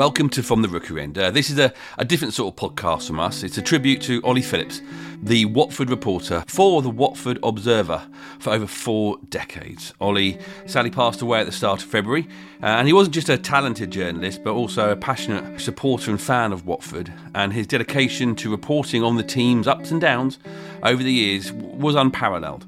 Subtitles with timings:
[0.00, 1.18] Welcome to From the Rookery End.
[1.18, 3.42] Uh, this is a, a different sort of podcast from us.
[3.42, 4.80] It's a tribute to Ollie Phillips,
[5.22, 8.08] the Watford reporter for the Watford Observer
[8.38, 9.92] for over four decades.
[10.00, 12.26] Ollie sadly passed away at the start of February,
[12.62, 16.50] uh, and he wasn't just a talented journalist, but also a passionate supporter and fan
[16.50, 17.12] of Watford.
[17.34, 20.38] And his dedication to reporting on the team's ups and downs
[20.82, 22.64] over the years was unparalleled.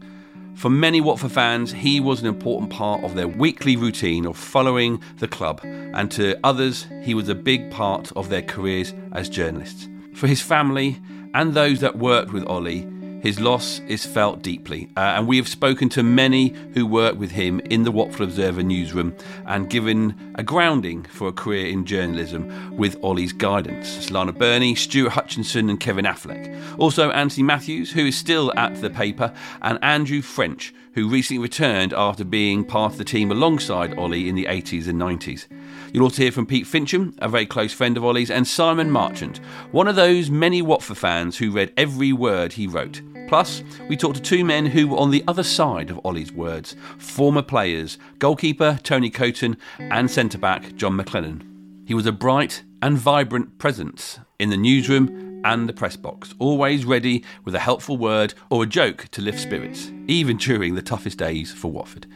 [0.63, 5.03] For many Watford fans, he was an important part of their weekly routine of following
[5.19, 9.89] the club, and to others, he was a big part of their careers as journalists.
[10.15, 11.01] For his family
[11.35, 12.89] and those that worked with Ollie,
[13.23, 17.31] his loss is felt deeply, uh, and we have spoken to many who work with
[17.31, 19.15] him in the Watford Observer newsroom
[19.47, 24.11] and given a grounding for a career in journalism with Ollie's guidance.
[24.11, 26.79] Lionel Birnie, Stuart Hutchinson, and Kevin Affleck.
[26.81, 31.93] Also, Anthony Matthews, who is still at the paper, and Andrew French, who recently returned
[31.93, 35.47] after being part of the team alongside Ollie in the 80s and 90s.
[35.93, 39.39] You'll also hear from Pete Fincham, a very close friend of Ollie's, and Simon Marchant,
[39.73, 43.03] one of those many Watford fans who read every word he wrote.
[43.29, 46.77] Plus, we talked to two men who were on the other side of Ollie's words
[46.97, 51.43] former players, goalkeeper Tony Coton and centre back John McClelland.
[51.87, 56.85] He was a bright and vibrant presence in the newsroom and the press box, always
[56.85, 61.19] ready with a helpful word or a joke to lift spirits, even during the toughest
[61.19, 62.07] days for Watford.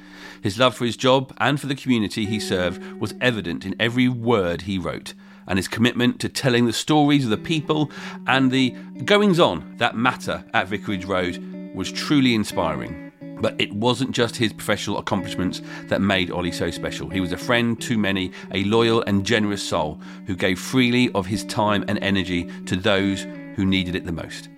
[0.42, 4.08] His love for his job and for the community he served was evident in every
[4.08, 5.14] word he wrote,
[5.46, 7.90] and his commitment to telling the stories of the people
[8.26, 8.70] and the
[9.04, 11.38] goings on that matter at Vicarage Road
[11.74, 13.12] was truly inspiring.
[13.38, 17.10] But it wasn't just his professional accomplishments that made Ollie so special.
[17.10, 21.26] He was a friend to many, a loyal and generous soul who gave freely of
[21.26, 23.26] his time and energy to those
[23.56, 24.48] who needed it the most.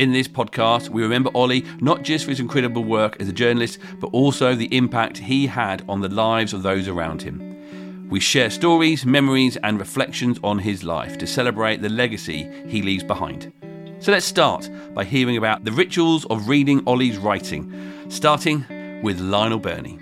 [0.00, 3.78] In this podcast, we remember Ollie not just for his incredible work as a journalist,
[4.00, 8.08] but also the impact he had on the lives of those around him.
[8.08, 13.04] We share stories, memories, and reflections on his life to celebrate the legacy he leaves
[13.04, 13.52] behind.
[13.98, 17.70] So let's start by hearing about the rituals of reading Ollie's writing,
[18.08, 18.64] starting
[19.02, 19.99] with Lionel Birnie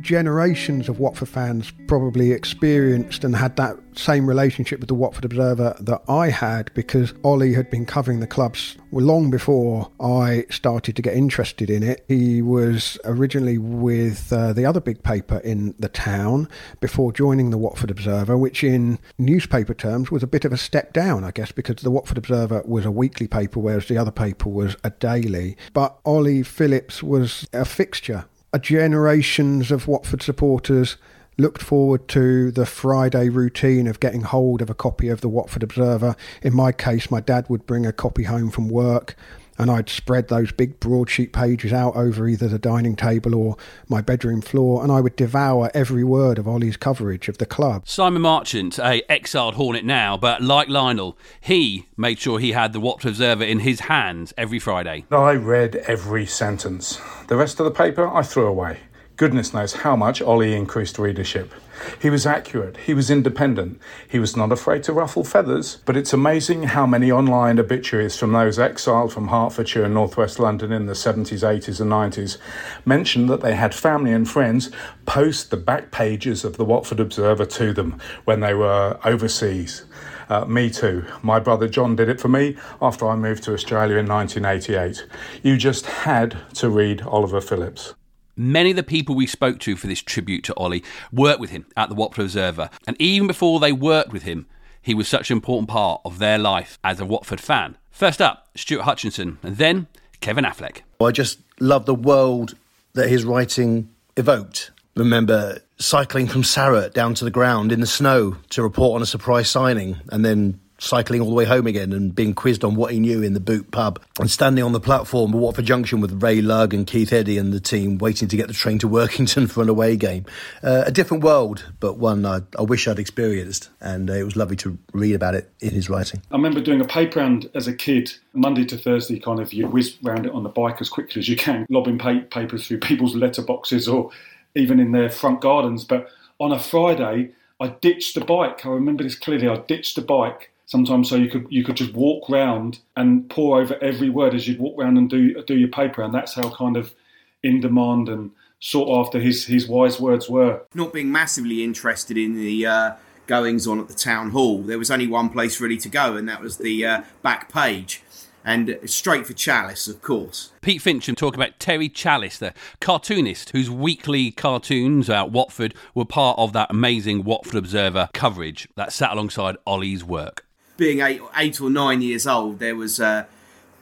[0.00, 5.76] generations of Watford fans probably experienced and had that same relationship with the Watford Observer
[5.80, 11.02] that I had because Ollie had been covering the clubs long before I started to
[11.02, 12.04] get interested in it.
[12.06, 16.48] He was originally with uh, the other big paper in the town
[16.80, 20.92] before joining the Watford Observer, which in newspaper terms was a bit of a step
[20.92, 24.48] down, I guess, because the Watford Observer was a weekly paper, whereas the other paper
[24.48, 25.56] was a daily.
[25.72, 28.26] But Ollie Phillips was a fixture
[28.56, 30.96] generations of Watford supporters
[31.36, 35.62] looked forward to the Friday routine of getting hold of a copy of the Watford
[35.62, 36.16] Observer.
[36.42, 39.14] In my case, my dad would bring a copy home from work
[39.58, 43.56] and I'd spread those big broadsheet pages out over either the dining table or
[43.88, 47.88] my bedroom floor, and I would devour every word of Ollie's coverage of the club.
[47.88, 52.80] Simon Marchant, a exiled Hornet now, but like Lionel, he made sure he had the
[52.80, 55.04] Watford Observer in his hands every Friday.
[55.10, 57.00] I read every sentence.
[57.26, 58.78] The rest of the paper I threw away.
[59.16, 61.52] Goodness knows how much Ollie increased readership.
[62.00, 65.78] He was accurate, he was independent, he was not afraid to ruffle feathers.
[65.84, 70.72] But it's amazing how many online obituaries from those exiled from Hertfordshire and northwest London
[70.72, 72.38] in the 70s, 80s, and 90s
[72.84, 74.70] mention that they had family and friends
[75.06, 79.84] post the back pages of the Watford Observer to them when they were overseas.
[80.28, 81.06] Uh, me too.
[81.22, 85.06] My brother John did it for me after I moved to Australia in 1988.
[85.42, 87.94] You just had to read Oliver Phillips.
[88.40, 91.66] Many of the people we spoke to for this tribute to Ollie worked with him
[91.76, 94.46] at the Watford Observer, and even before they worked with him,
[94.80, 97.76] he was such an important part of their life as a Watford fan.
[97.90, 99.88] First up, Stuart Hutchinson, and then
[100.20, 100.82] Kevin Affleck.
[101.00, 102.54] I just love the world
[102.92, 104.70] that his writing evoked.
[104.94, 109.06] Remember cycling from Sarratt down to the ground in the snow to report on a
[109.06, 112.92] surprise signing, and then cycling all the way home again and being quizzed on what
[112.92, 116.22] he knew in the boot pub and standing on the platform at Watford Junction with
[116.22, 119.50] Ray Lugg and Keith Eddy and the team waiting to get the train to Workington
[119.50, 120.24] for an away game.
[120.62, 124.36] Uh, a different world, but one I, I wish I'd experienced and uh, it was
[124.36, 126.22] lovely to read about it in his writing.
[126.30, 129.66] I remember doing a paper round as a kid, Monday to Thursday kind of, you
[129.66, 133.14] whiz round it on the bike as quickly as you can, lobbing papers through people's
[133.14, 134.10] letterboxes or
[134.54, 135.84] even in their front gardens.
[135.84, 136.08] But
[136.38, 138.64] on a Friday, I ditched the bike.
[138.64, 139.48] I remember this clearly.
[139.48, 143.60] I ditched the bike sometimes so you could you could just walk round and pour
[143.60, 146.48] over every word as you'd walk round and do do your paper and that's how
[146.54, 146.94] kind of
[147.42, 148.30] in demand and
[148.60, 152.92] sought after his his wise words were not being massively interested in the uh,
[153.26, 156.28] goings on at the town hall there was only one place really to go and
[156.28, 158.02] that was the uh, back page
[158.44, 160.52] and straight for Challis, of course.
[160.62, 166.38] Pete Fincham talking about Terry Challis, the cartoonist whose weekly cartoons about Watford were part
[166.38, 170.47] of that amazing Watford Observer coverage that sat alongside Ollie's work.
[170.78, 173.26] Being eight, eight or nine years old, there was uh,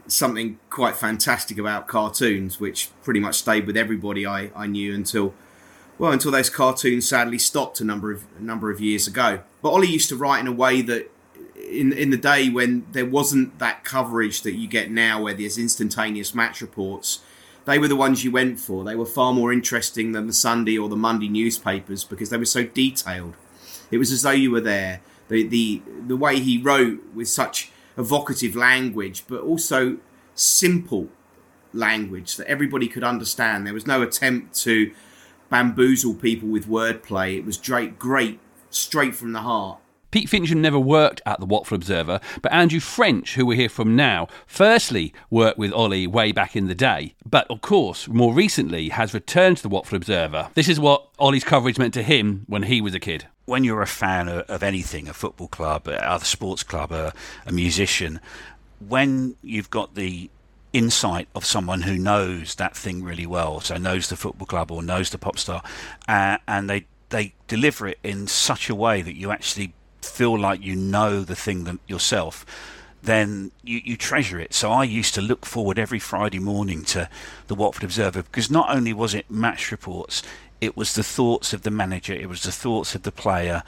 [0.08, 5.34] something quite fantastic about cartoons, which pretty much stayed with everybody I, I knew until
[5.98, 9.40] well until those cartoons sadly stopped a number of a number of years ago.
[9.62, 11.12] But Ollie used to write in a way that
[11.54, 15.58] in in the day when there wasn't that coverage that you get now, where there's
[15.58, 17.20] instantaneous match reports,
[17.66, 18.84] they were the ones you went for.
[18.84, 22.44] They were far more interesting than the Sunday or the Monday newspapers because they were
[22.44, 23.34] so detailed.
[23.90, 25.00] It was as though you were there.
[25.28, 29.98] The the the way he wrote with such evocative language, but also
[30.34, 31.08] simple
[31.72, 33.66] language that everybody could understand.
[33.66, 34.92] There was no attempt to
[35.48, 37.38] bamboozle people with wordplay.
[37.38, 38.40] It was great, great,
[38.70, 39.80] straight from the heart.
[40.12, 43.96] Pete Fincham never worked at the Watford Observer, but Andrew French, who we're here from
[43.96, 48.88] now, firstly worked with Ollie way back in the day, but of course, more recently
[48.90, 50.48] has returned to the Watford Observer.
[50.54, 53.26] This is what Ollie's coverage meant to him when he was a kid.
[53.46, 57.12] When you're a fan of anything, a football club, a sports club, a,
[57.46, 58.20] a musician,
[58.86, 60.30] when you've got the
[60.72, 64.82] insight of someone who knows that thing really well, so knows the football club or
[64.82, 65.62] knows the pop star,
[66.08, 69.72] uh, and they they deliver it in such a way that you actually
[70.02, 72.44] feel like you know the thing yourself,
[73.02, 74.52] then you, you treasure it.
[74.52, 77.08] So I used to look forward every Friday morning to
[77.46, 80.22] the Watford Observer because not only was it match reports,
[80.60, 83.62] it was the thoughts of the manager, it was the thoughts of the player,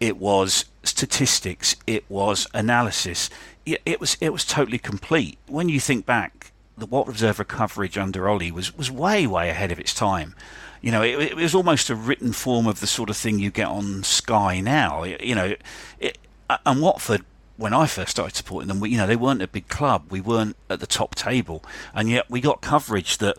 [0.00, 3.30] it was statistics, it was analysis.
[3.64, 5.38] It, was it was totally complete.
[5.46, 9.70] When you think back, the Watford Observer coverage under Ollie was was way way ahead
[9.70, 10.34] of its time.
[10.80, 13.52] You know, it, it, was almost a written form of the sort of thing you
[13.52, 15.04] get on Sky now.
[15.04, 15.54] You know,
[16.00, 16.18] it,
[16.66, 17.24] and Watford
[17.56, 20.06] when I first started supporting them, we, you know, they weren't a big club.
[20.10, 21.62] We weren't at the top table,
[21.94, 23.36] and yet we got coverage that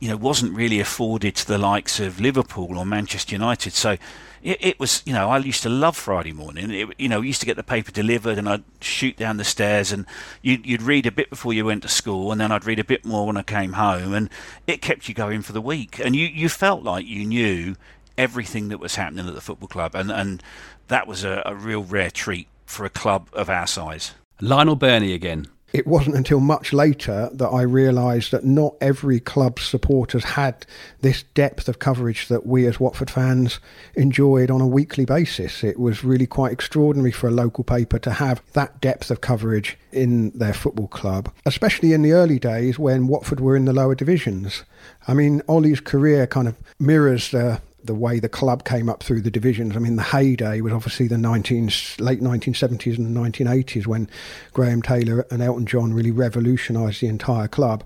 [0.00, 3.72] you know wasn't really afforded to the likes of Liverpool or Manchester United.
[3.72, 3.96] So
[4.42, 6.70] it, it, was, you know, I used to love Friday morning.
[6.70, 9.44] It, you know, we used to get the paper delivered, and I'd shoot down the
[9.44, 10.06] stairs, and
[10.40, 12.84] you'd, you'd read a bit before you went to school, and then I'd read a
[12.84, 14.30] bit more when I came home, and
[14.66, 15.98] it kept you going for the week.
[15.98, 17.74] And you, you felt like you knew
[18.16, 20.42] everything that was happening at the football club, and and
[20.86, 24.14] that was a, a real rare treat for a club of our size.
[24.40, 29.62] Lionel Birnie again it wasn't until much later that I realised that not every club's
[29.62, 30.64] supporters had
[31.00, 33.58] this depth of coverage that we as Watford fans
[33.94, 35.64] enjoyed on a weekly basis.
[35.64, 39.76] It was really quite extraordinary for a local paper to have that depth of coverage
[39.92, 43.94] in their football club, especially in the early days when Watford were in the lower
[43.94, 44.62] divisions.
[45.08, 49.22] I mean, Ollie's career kind of mirrors the the way the club came up through
[49.22, 49.76] the divisions.
[49.76, 54.08] I mean, the heyday was obviously the 19, late 1970s and the 1980s when
[54.52, 57.84] Graham Taylor and Elton John really revolutionised the entire club.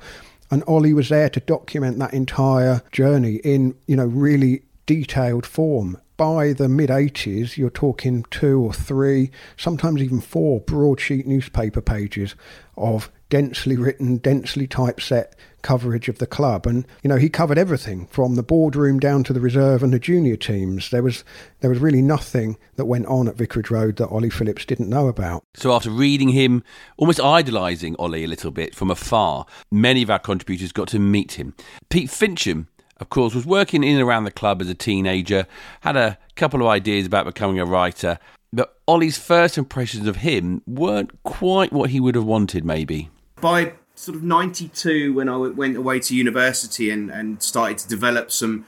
[0.51, 5.99] And Ollie was there to document that entire journey in, you know, really detailed form.
[6.17, 12.35] By the mid 80s, you're talking two or three, sometimes even four broadsheet newspaper pages
[12.77, 16.67] of densely written, densely typeset coverage of the club.
[16.67, 19.99] And, you know, he covered everything from the boardroom down to the reserve and the
[19.99, 20.91] junior teams.
[20.91, 21.25] There was
[21.61, 25.09] there was really nothing that went on at Vicarage Road that Ollie Phillips didn't know
[25.09, 25.45] about.
[25.55, 26.63] So after reading him,
[26.97, 31.33] almost idolising Ollie a little bit from afar, many of our contributors got to meet
[31.33, 31.55] him.
[31.89, 32.67] Pete Fincham
[32.99, 35.47] of course, was working in and around the club as a teenager,
[35.81, 38.19] had a couple of ideas about becoming a writer,
[38.53, 43.09] but Ollie's first impressions of him weren't quite what he would have wanted, maybe.
[43.41, 48.31] By sort of 92 when I went away to university and, and started to develop
[48.31, 48.65] some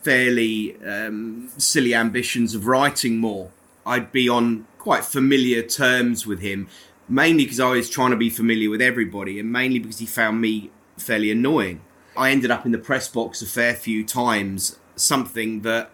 [0.00, 3.50] fairly um, silly ambitions of writing more.
[3.84, 6.68] I'd be on quite familiar terms with him,
[7.06, 10.40] mainly because I was trying to be familiar with everybody, and mainly because he found
[10.40, 11.82] me fairly annoying.
[12.16, 15.90] I ended up in the press box a fair few times, something that,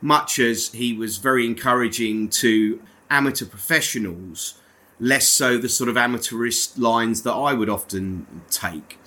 [0.00, 4.54] much as he was very encouraging to amateur professionals,
[5.02, 8.98] less so the sort of amateurist lines that I would often take.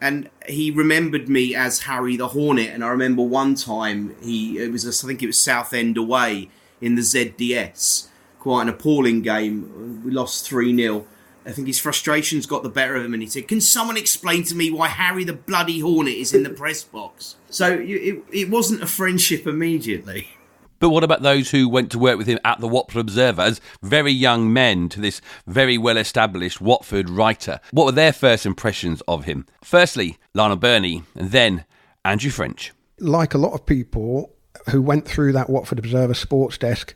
[0.00, 4.70] And he remembered me as Harry the Hornet, and I remember one time he it
[4.70, 6.50] was I think it was Southend away
[6.80, 8.06] in the ZDS,
[8.38, 10.02] quite an appalling game.
[10.04, 11.06] We lost three 0
[11.46, 14.44] I think his frustrations got the better of him, and he said, "Can someone explain
[14.44, 18.50] to me why Harry the bloody Hornet is in the press box?" So it, it
[18.50, 20.28] wasn't a friendship immediately.
[20.78, 23.60] But what about those who went to work with him at the Watford Observer as
[23.82, 27.60] very young men to this very well established Watford writer?
[27.72, 29.46] What were their first impressions of him?
[29.62, 31.64] Firstly, Lionel Birnie, and then
[32.04, 32.72] Andrew French.
[32.98, 34.34] Like a lot of people
[34.70, 36.94] who went through that Watford Observer sports desk,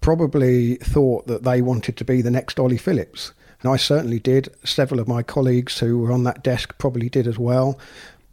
[0.00, 3.32] probably thought that they wanted to be the next Ollie Phillips.
[3.62, 4.48] And I certainly did.
[4.64, 7.78] Several of my colleagues who were on that desk probably did as well.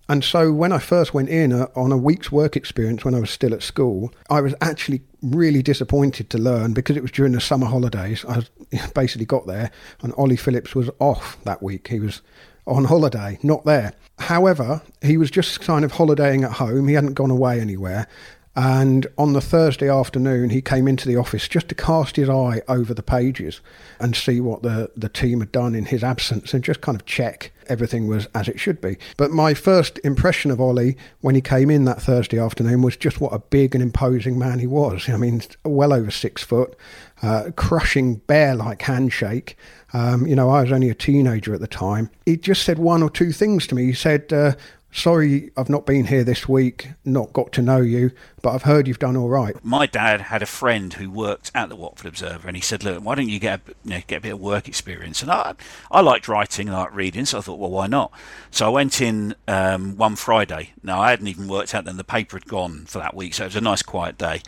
[0.08, 3.20] And so when I first went in uh, on a week's work experience when I
[3.20, 7.32] was still at school, I was actually really disappointed to learn because it was during
[7.32, 8.24] the summer holidays.
[8.28, 8.44] I
[8.94, 9.72] basically got there
[10.02, 11.88] and Ollie Phillips was off that week.
[11.88, 12.22] He was
[12.68, 13.94] on holiday, not there.
[14.20, 16.88] However, he was just kind of holidaying at home.
[16.88, 18.08] He hadn't gone away anywhere.
[18.56, 22.62] And on the Thursday afternoon, he came into the office just to cast his eye
[22.70, 23.60] over the pages
[24.00, 27.06] and see what the, the team had done in his absence and just kind of
[27.06, 28.98] check everything was as it should be.
[29.18, 33.20] But my first impression of Ollie when he came in that Thursday afternoon was just
[33.20, 35.10] what a big and imposing man he was.
[35.10, 36.78] I mean, well over six foot,
[37.22, 39.58] uh, crushing bear like handshake.
[39.94, 42.10] Um, you know, I was only a teenager at the time.
[42.26, 43.86] He just said one or two things to me.
[43.86, 44.54] He said, uh,
[44.96, 48.12] sorry I've not been here this week, not got to know you,
[48.42, 49.56] but I've heard you've done all right.
[49.64, 53.04] My dad had a friend who worked at the Watford Observer, and he said, "Look,
[53.04, 55.54] why don't you get a, you know, get a bit of work experience?" And I,
[55.92, 58.12] I liked writing, I liked reading, so I thought, well, why not?
[58.52, 60.72] So I went in um, one Friday.
[60.82, 63.44] Now I hadn't even worked out then; the paper had gone for that week, so
[63.44, 64.42] it was a nice quiet day.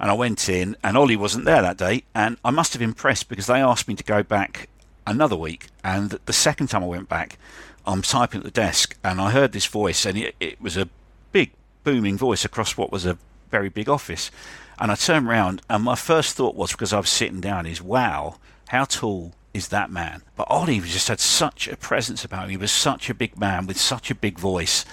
[0.00, 3.28] And I went in, and Ollie wasn't there that day, and I must have impressed
[3.28, 4.68] because they asked me to go back
[5.06, 7.38] another week, and the second time I went back
[7.86, 10.88] I'm typing at the desk and I heard this voice, and it, it was a
[11.32, 11.52] big,
[11.84, 13.18] booming voice across what was a
[13.50, 14.30] very big office.
[14.78, 17.82] And I turned around, and my first thought was because I was sitting down, is
[17.82, 18.36] wow,
[18.68, 20.22] how tall is that man?
[20.36, 22.50] But Ollie just had such a presence about him.
[22.50, 24.84] He was such a big man with such a big voice,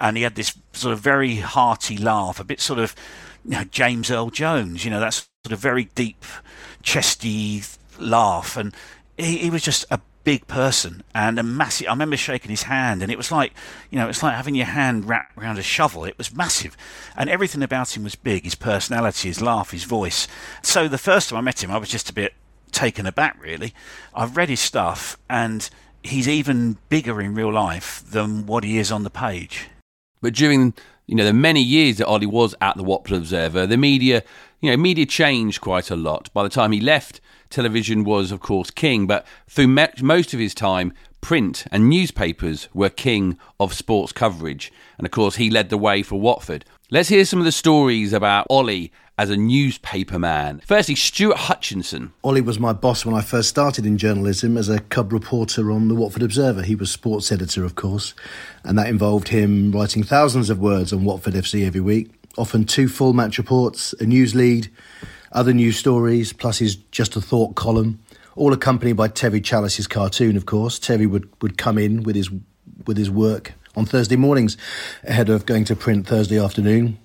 [0.00, 2.94] and he had this sort of very hearty laugh, a bit sort of
[3.44, 6.24] you know, James Earl Jones, you know, that sort of very deep,
[6.82, 7.62] chesty
[7.98, 8.74] laugh, and
[9.16, 11.86] he, he was just a big person and a massive.
[11.86, 13.54] I remember shaking his hand, and it was like,
[13.88, 16.04] you know, it's like having your hand wrapped around a shovel.
[16.04, 16.76] It was massive,
[17.16, 18.44] and everything about him was big.
[18.44, 20.28] His personality, his laugh, his voice.
[20.60, 22.34] So the first time I met him, I was just a bit
[22.72, 23.38] taken aback.
[23.40, 23.72] Really,
[24.14, 25.70] I've read his stuff, and
[26.02, 29.70] he's even bigger in real life than what he is on the page.
[30.20, 30.74] But during
[31.06, 34.22] you know the many years that Ollie was at the Watford Observer, the media,
[34.60, 36.32] you know, media changed quite a lot.
[36.32, 40.40] By the time he left television was, of course, king, but through me- most of
[40.40, 44.72] his time, print and newspapers were king of sports coverage.
[44.98, 46.64] And of course, he led the way for Watford.
[46.90, 50.62] Let's hear some of the stories about Ollie as a newspaper man.
[50.64, 52.12] Firstly, Stuart Hutchinson.
[52.22, 55.88] Ollie was my boss when I first started in journalism as a cub reporter on
[55.88, 56.62] the Watford Observer.
[56.62, 58.14] He was sports editor, of course,
[58.62, 62.88] and that involved him writing thousands of words on Watford FC every week, often two
[62.88, 64.70] full match reports, a news lead,
[65.32, 68.00] other news stories, plus his Just a Thought column,
[68.36, 70.78] all accompanied by Terry Challice's cartoon, of course.
[70.78, 72.30] Terry would, would come in with his
[72.86, 74.56] with his work on Thursday mornings
[75.04, 76.96] ahead of going to print Thursday afternoon.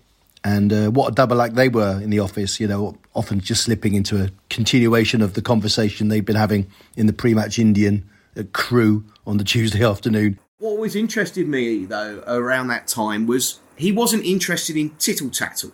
[0.46, 3.64] And uh, what a double act they were in the office, you know, often just
[3.64, 8.10] slipping into a continuation of the conversation they'd been having in the pre match Indian
[8.52, 10.40] crew on the Tuesday afternoon.
[10.60, 15.72] What always interested me, though, around that time was he wasn't interested in tittle tattle.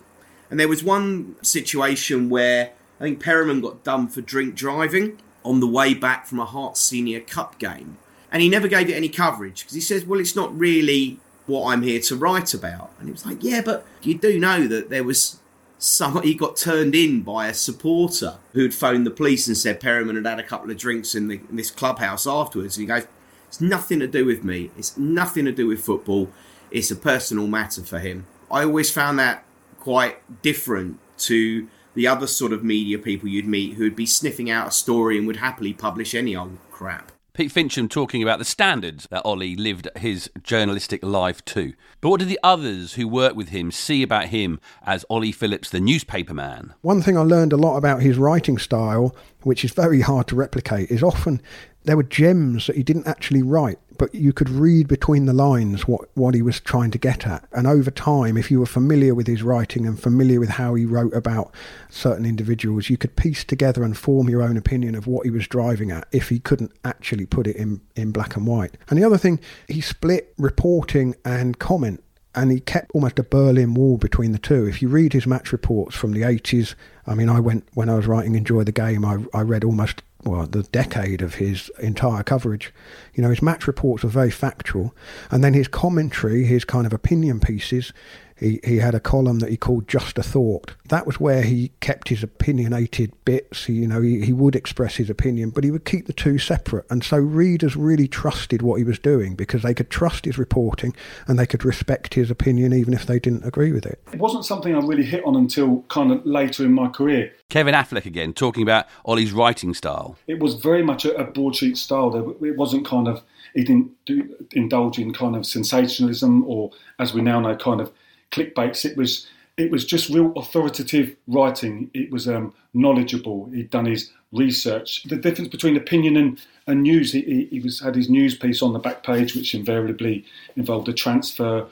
[0.50, 5.60] And there was one situation where I think Perryman got done for drink driving on
[5.60, 7.96] the way back from a Herts Senior Cup game.
[8.32, 11.72] And he never gave it any coverage because he says, well, it's not really what
[11.72, 12.92] I'm here to write about.
[12.98, 15.38] And he was like, yeah, but you do know that there was
[15.78, 20.16] some, he got turned in by a supporter who'd phoned the police and said Perryman
[20.16, 22.76] had had a couple of drinks in, the, in this clubhouse afterwards.
[22.76, 23.06] And he goes,
[23.48, 24.70] it's nothing to do with me.
[24.76, 26.28] It's nothing to do with football.
[26.70, 28.26] It's a personal matter for him.
[28.50, 29.44] I always found that
[29.78, 34.68] quite different to the other sort of media people you'd meet who'd be sniffing out
[34.68, 37.12] a story and would happily publish any old crap.
[37.32, 41.72] Pete Fincham talking about the standards that Ollie lived his journalistic life to.
[42.00, 45.70] But what did the others who worked with him see about him as Ollie Phillips,
[45.70, 46.74] the newspaper man?
[46.82, 50.36] One thing I learned a lot about his writing style, which is very hard to
[50.36, 51.40] replicate, is often
[51.84, 55.86] there were gems that he didn't actually write but you could read between the lines
[55.86, 57.46] what, what he was trying to get at.
[57.52, 60.86] And over time, if you were familiar with his writing and familiar with how he
[60.86, 61.54] wrote about
[61.90, 65.46] certain individuals, you could piece together and form your own opinion of what he was
[65.46, 68.78] driving at if he couldn't actually put it in, in black and white.
[68.88, 72.02] And the other thing, he split reporting and comment
[72.34, 74.66] and he kept almost a Berlin Wall between the two.
[74.66, 76.74] If you read his match reports from the 80s,
[77.06, 80.00] I mean, I went when I was writing Enjoy the Game, I, I read almost
[80.24, 82.72] well, the decade of his entire coverage.
[83.14, 84.94] You know, his match reports were very factual,
[85.30, 87.92] and then his commentary, his kind of opinion pieces,
[88.40, 90.74] He, he had a column that he called Just a Thought.
[90.88, 93.66] That was where he kept his opinionated bits.
[93.66, 96.38] He, you know, he, he would express his opinion, but he would keep the two
[96.38, 96.86] separate.
[96.90, 100.96] And so readers really trusted what he was doing because they could trust his reporting
[101.26, 104.00] and they could respect his opinion even if they didn't agree with it.
[104.12, 107.32] It wasn't something I really hit on until kind of later in my career.
[107.50, 110.16] Kevin Affleck again, talking about Ollie's writing style.
[110.26, 112.16] It was very much a, a broadsheet style.
[112.42, 113.22] It wasn't kind of,
[113.54, 117.92] he didn't do, indulge in kind of sensationalism or, as we now know, kind of
[118.30, 118.84] clickbaits.
[118.84, 121.90] It was it was just real authoritative writing.
[121.92, 123.50] It was um, knowledgeable.
[123.50, 125.02] He'd done his research.
[125.04, 128.72] The difference between opinion and, and news, he, he, was had his news piece on
[128.72, 130.24] the back page, which invariably
[130.56, 131.66] involved a transfer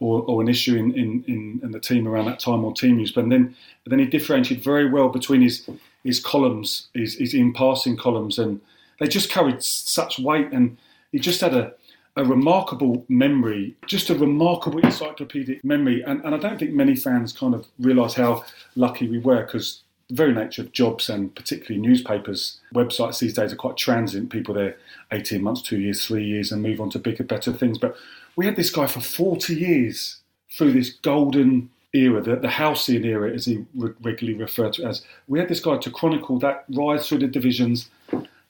[0.00, 2.96] or, or an issue in, in, in, in, the team around that time or team
[2.96, 3.12] news.
[3.12, 3.54] But then
[3.86, 5.68] then he differentiated very well between his
[6.02, 8.60] his columns, his, his in passing columns, and
[9.00, 10.52] they just carried such weight.
[10.52, 10.76] And
[11.12, 11.74] he just had a
[12.16, 16.02] a remarkable memory, just a remarkable encyclopedic memory.
[16.02, 18.44] And, and I don't think many fans kind of realise how
[18.76, 23.52] lucky we were because the very nature of jobs and particularly newspapers, websites these days
[23.52, 24.30] are quite transient.
[24.30, 24.76] People there
[25.12, 27.78] 18 months, two years, three years, and move on to bigger, better things.
[27.78, 27.96] But
[28.36, 30.18] we had this guy for 40 years
[30.52, 35.02] through this golden era, the, the halcyon era, as he re- regularly referred to as.
[35.26, 37.88] We had this guy to chronicle that rise through the divisions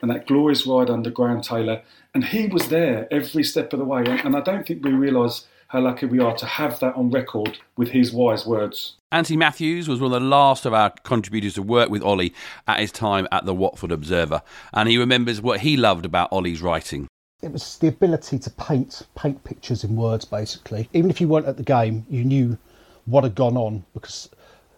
[0.04, 1.80] and that glorious ride under Graham Taylor.
[2.12, 4.04] And he was there every step of the way.
[4.06, 7.56] And I don't think we realise how lucky we are to have that on record
[7.78, 8.96] with his wise words.
[9.12, 12.34] Anthony Matthews was one of the last of our contributors to work with Ollie
[12.68, 14.42] at his time at the Watford Observer,
[14.75, 17.08] and he remembers what he loved about Ollie's writing.
[17.40, 20.90] It was the ability to paint paint pictures in words, basically.
[20.92, 22.58] Even if you weren't at the game, you knew
[23.06, 24.28] what had gone on because,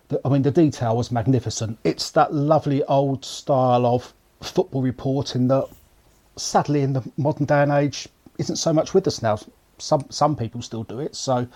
[0.06, 1.78] the, I mean, the detail was magnificent.
[1.82, 5.68] It's that lovely old style of football reporting that
[6.36, 9.38] sadly in the modern day and age isn't so much with us now.
[9.78, 11.46] Some some people still do it, so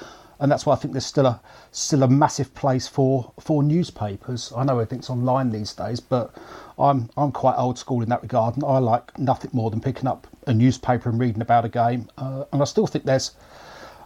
[0.41, 4.53] and that's why I think there's still a still a massive place for for newspapers.
[4.57, 6.35] I know everything's online these days, but
[6.79, 10.07] I'm I'm quite old school in that regard, and I like nothing more than picking
[10.07, 12.09] up a newspaper and reading about a game.
[12.17, 13.33] Uh, and I still think there's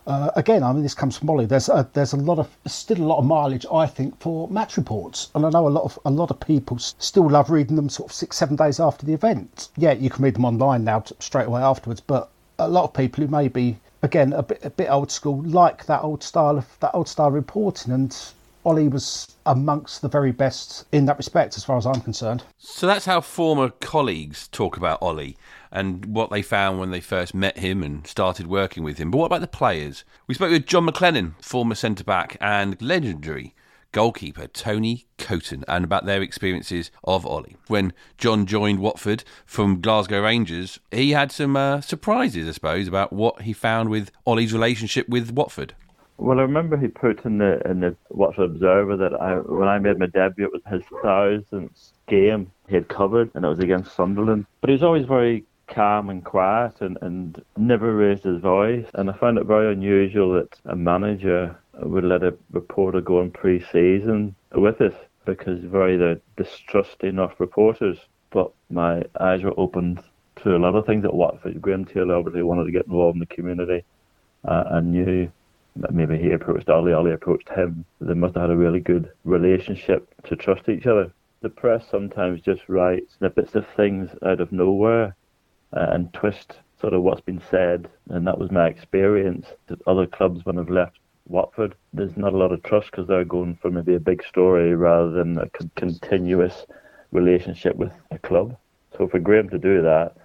[0.06, 1.46] uh, again, I mean, this comes from Molly.
[1.46, 4.76] There's a, there's a lot of still a lot of mileage, I think, for match
[4.76, 7.88] reports, and I know a lot of a lot of people still love reading them
[7.88, 9.68] sort of six seven days after the event.
[9.76, 13.24] Yeah, you can read them online now straight away afterwards, but a lot of people
[13.24, 16.66] who may be again a bit a bit old school like that old style of
[16.80, 18.14] that old style reporting, and
[18.64, 22.42] Ollie was amongst the very best in that respect, as far as I'm concerned.
[22.58, 25.36] So that's how former colleagues talk about Ollie
[25.70, 29.10] and what they found when they first met him and started working with him.
[29.10, 30.04] But what about the players?
[30.26, 33.54] We spoke with John McClelland, former centre back and legendary
[33.92, 37.56] goalkeeper Tony Coton, and about their experiences of Ollie.
[37.68, 43.12] When John joined Watford from Glasgow Rangers, he had some uh, surprises, I suppose, about
[43.12, 45.74] what he found with Ollie's relationship with Watford.
[46.16, 49.78] Well, I remember he put in the in the Watford Observer that I when I
[49.78, 53.96] made my debut, it was his thousandth game he had covered, and it was against
[53.96, 54.46] Sunderland.
[54.60, 58.86] But he was always very calm and quiet, and, and never raised his voice.
[58.94, 63.30] And I found it very unusual that a manager would let a reporter go on
[63.30, 67.98] pre-season with us because very the distrusting of reporters.
[68.30, 70.02] But my eyes were opened
[70.42, 71.60] to a lot of things at Watford.
[71.60, 73.84] Graham Taylor obviously wanted to get involved in the community
[74.44, 75.30] uh, and knew
[75.90, 77.84] maybe he approached Ali, Ali approached him.
[78.00, 81.12] They must have had a really good relationship to trust each other.
[81.40, 85.14] The press sometimes just writes snippets of things out of nowhere
[85.72, 89.46] uh, and twist sort of what's been said, and that was my experience.
[89.66, 93.24] That other clubs, when I've left Watford, there's not a lot of trust because they're
[93.24, 96.66] going for maybe a big story rather than a con- continuous
[97.12, 98.56] relationship with a club.
[98.96, 100.16] So for Graham to do that,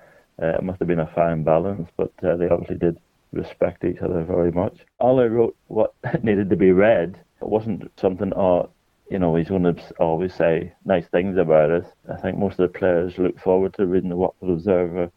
[0.42, 2.98] uh, it must have been a fine balance, but uh, they obviously did
[3.32, 4.80] respect each other very much.
[5.00, 7.20] Ollie wrote what needed to be read.
[7.42, 8.70] It wasn't something, oh,
[9.10, 11.86] you know, he's going to always say nice things about us.
[12.12, 15.12] I think most of the players look forward to reading the Watford Observer,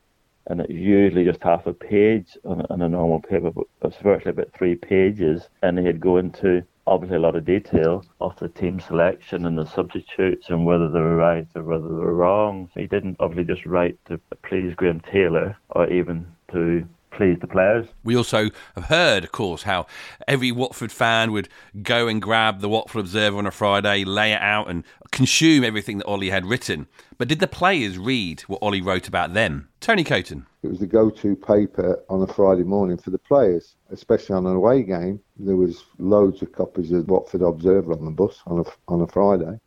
[0.46, 4.30] and it's usually just half a page on, on a normal paper, but it's virtually
[4.30, 8.80] about three pages, and he'd go into obviously a lot of detail of the team
[8.80, 12.68] selection and the substitutes and whether they were right or whether they were wrong.
[12.74, 17.86] He didn't obviously just write to please Graham Taylor or even to please the players.
[18.04, 19.86] We also have heard, of course, how
[20.26, 21.48] every Watford fan would
[21.82, 25.98] go and grab the Watford Observer on a Friday, lay it out, and consume everything
[25.98, 26.86] that Ollie had written.
[27.18, 29.68] But did the players read what Ollie wrote about them?
[29.80, 30.46] Tony Coton.
[30.62, 34.56] It was the go-to paper on a Friday morning for the players, especially on an
[34.56, 35.20] away game.
[35.38, 39.06] There was loads of copies of Watford Observer on the bus on a on a
[39.06, 39.58] Friday.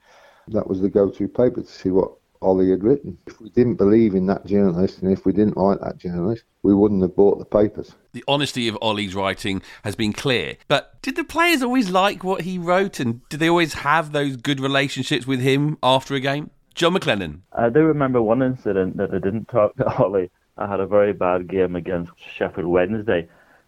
[0.47, 2.13] That was the go-to paper to see what
[2.45, 3.17] Ollie had written.
[3.25, 6.73] If we didn't believe in that journalist and if we didn't like that journalist, we
[6.73, 7.93] wouldn't have bought the papers.
[8.13, 10.57] The honesty of Ollie's writing has been clear.
[10.67, 14.37] But did the players always like what he wrote and did they always have those
[14.37, 16.51] good relationships with him after a game?
[16.75, 17.39] John McClelland.
[17.53, 20.29] I do remember one incident that I didn't talk to Ollie.
[20.57, 23.27] I had a very bad game against Sheffield Wednesday.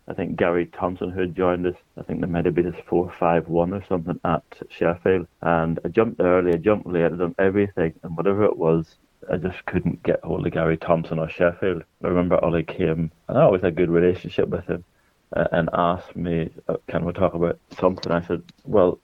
[0.10, 2.82] I think Gary Thompson, who had joined us, I think there might have been this
[2.88, 5.28] 4 5 1 or something at Sheffield.
[5.42, 7.94] And I jumped early, I jumped late, I'd done everything.
[8.04, 8.96] And whatever it was,
[9.32, 11.84] I just couldn't get hold of Gary Thompson or Sheffield.
[12.04, 14.86] I remember Ollie came, and I always had a good relationship with him,
[15.36, 18.12] uh, and asked me, uh, Can we talk about something?
[18.12, 19.00] I said, Well,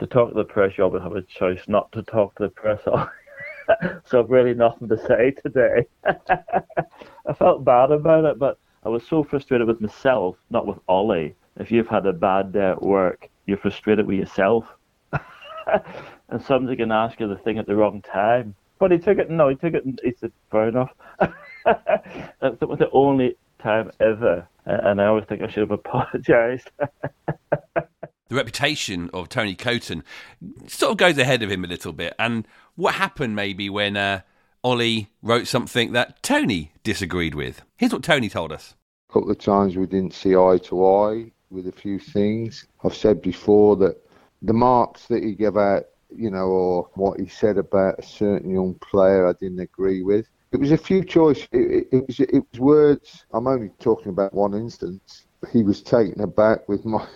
[0.00, 2.50] to talk to the press, you always have a choice not to talk to the
[2.50, 2.80] press.
[4.04, 5.86] so I've really nothing to say today.
[6.04, 11.34] I felt bad about it, but I was so frustrated with myself, not with Ollie.
[11.56, 14.66] If you've had a bad day at work, you're frustrated with yourself.
[16.28, 18.54] and somebody can ask you the thing at the wrong time.
[18.78, 20.92] But he took it, no, he took it and he said, fair enough.
[21.18, 24.46] that was the only time ever.
[24.64, 26.70] And I always think I should have apologised.
[27.74, 27.86] the
[28.30, 30.04] reputation of Tony Coton
[30.66, 32.14] sort of goes ahead of him a little bit.
[32.18, 34.20] And what happened maybe when uh,
[34.64, 37.62] Ollie wrote something that Tony disagreed with?
[37.76, 38.74] Here's what Tony told us.
[39.08, 42.66] A couple of times we didn't see eye to eye with a few things.
[42.84, 43.96] I've said before that
[44.42, 48.50] the marks that he gave out, you know, or what he said about a certain
[48.50, 50.28] young player, I didn't agree with.
[50.52, 51.48] It was a few choices.
[51.52, 53.26] It, it, it, was, it was words.
[53.32, 55.26] I'm only talking about one instance.
[55.52, 57.06] He was taken aback with my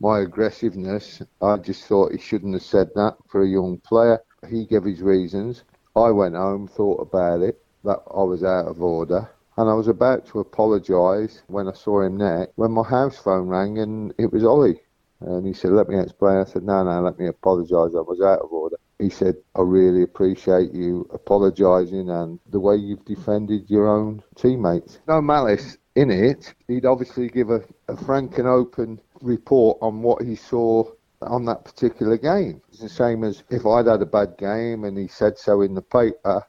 [0.00, 1.22] my aggressiveness.
[1.40, 4.20] I just thought he shouldn't have said that for a young player.
[4.50, 5.62] He gave his reasons.
[5.96, 9.30] I went home, thought about it, that I was out of order.
[9.56, 13.46] And I was about to apologise when I saw him next, when my house phone
[13.46, 14.80] rang and it was Ollie.
[15.20, 16.38] And he said, let me explain.
[16.38, 17.94] I said, no, no, let me apologise.
[17.94, 18.76] I was out of order.
[18.98, 24.98] He said, I really appreciate you apologising and the way you've defended your own teammates.
[25.06, 26.54] No malice in it.
[26.66, 30.90] He'd obviously give a, a frank and open report on what he saw
[31.26, 32.60] on that particular game.
[32.68, 35.74] It's the same as if I'd had a bad game and he said so in
[35.74, 36.42] the paper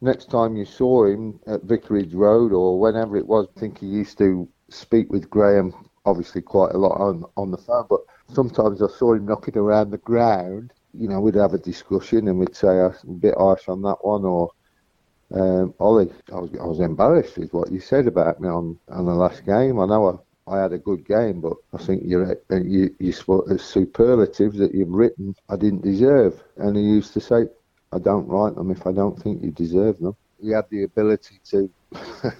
[0.00, 3.86] next time you saw him at Vicarage Road or whenever it was, I think he
[3.86, 5.72] used to speak with Graham,
[6.04, 8.00] obviously quite a lot on on the phone, but
[8.32, 10.72] sometimes I saw him knocking around the ground.
[10.92, 14.24] You know, we'd have a discussion and we'd say a bit harsh on that one,
[14.24, 14.50] or
[15.34, 19.06] um, Ollie, I was, I was embarrassed with what you said about me on, on
[19.06, 19.78] the last game.
[19.80, 23.56] I know I, had a good game, but I think you're, uh, you, you uh,
[23.56, 26.42] superlatives that you've written I didn't deserve.
[26.56, 27.46] And he used to say,
[27.92, 30.16] I don't write them if I don't think you deserve them.
[30.40, 31.70] He had the ability to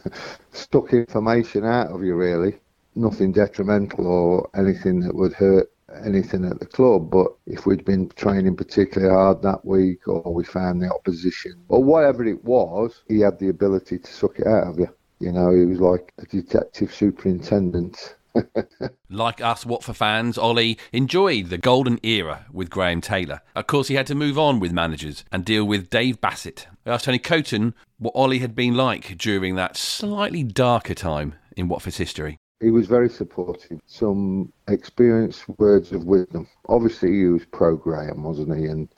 [0.53, 2.59] stuck information out of you, really.
[2.95, 5.71] Nothing detrimental or anything that would hurt
[6.05, 7.11] anything at the club.
[7.11, 11.83] But if we'd been training particularly hard that week or we found the opposition or
[11.83, 14.89] whatever it was, he had the ability to suck it out of you.
[15.19, 18.17] You know, he was like a detective superintendent
[19.11, 23.41] like us Watford fans, Ollie enjoyed the golden era with Graham Taylor.
[23.55, 26.69] Of course, he had to move on with managers and deal with Dave Bassett.
[26.85, 31.69] I asked Tony Coton what Ollie had been like during that slightly darker time in
[31.69, 32.39] Watford's history.
[32.61, 33.81] He was very supportive.
[33.87, 36.49] Some experienced words of wisdom.
[36.69, 38.65] Obviously, he was pro Graham, wasn't he?
[38.65, 38.89] And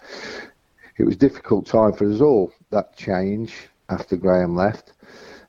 [0.96, 3.54] it was a difficult time for us all, that change
[3.88, 4.92] after Graham left.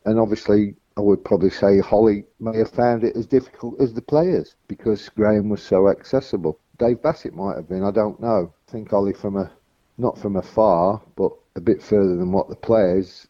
[0.05, 4.01] And obviously, I would probably say Holly may have found it as difficult as the
[4.01, 6.59] players because Graham was so accessible.
[6.77, 8.53] Dave Bassett might have been, I don't know.
[8.67, 9.51] I think Holly from a
[9.97, 13.27] not from afar, but a bit further than what the players,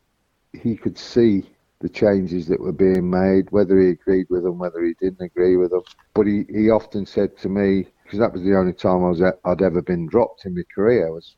[0.53, 4.83] he could see the changes that were being made, whether he agreed with them, whether
[4.83, 5.81] he didn't agree with them.
[6.13, 9.21] But he, he often said to me, because that was the only time I was
[9.21, 11.35] at, I'd ever been dropped in my career, was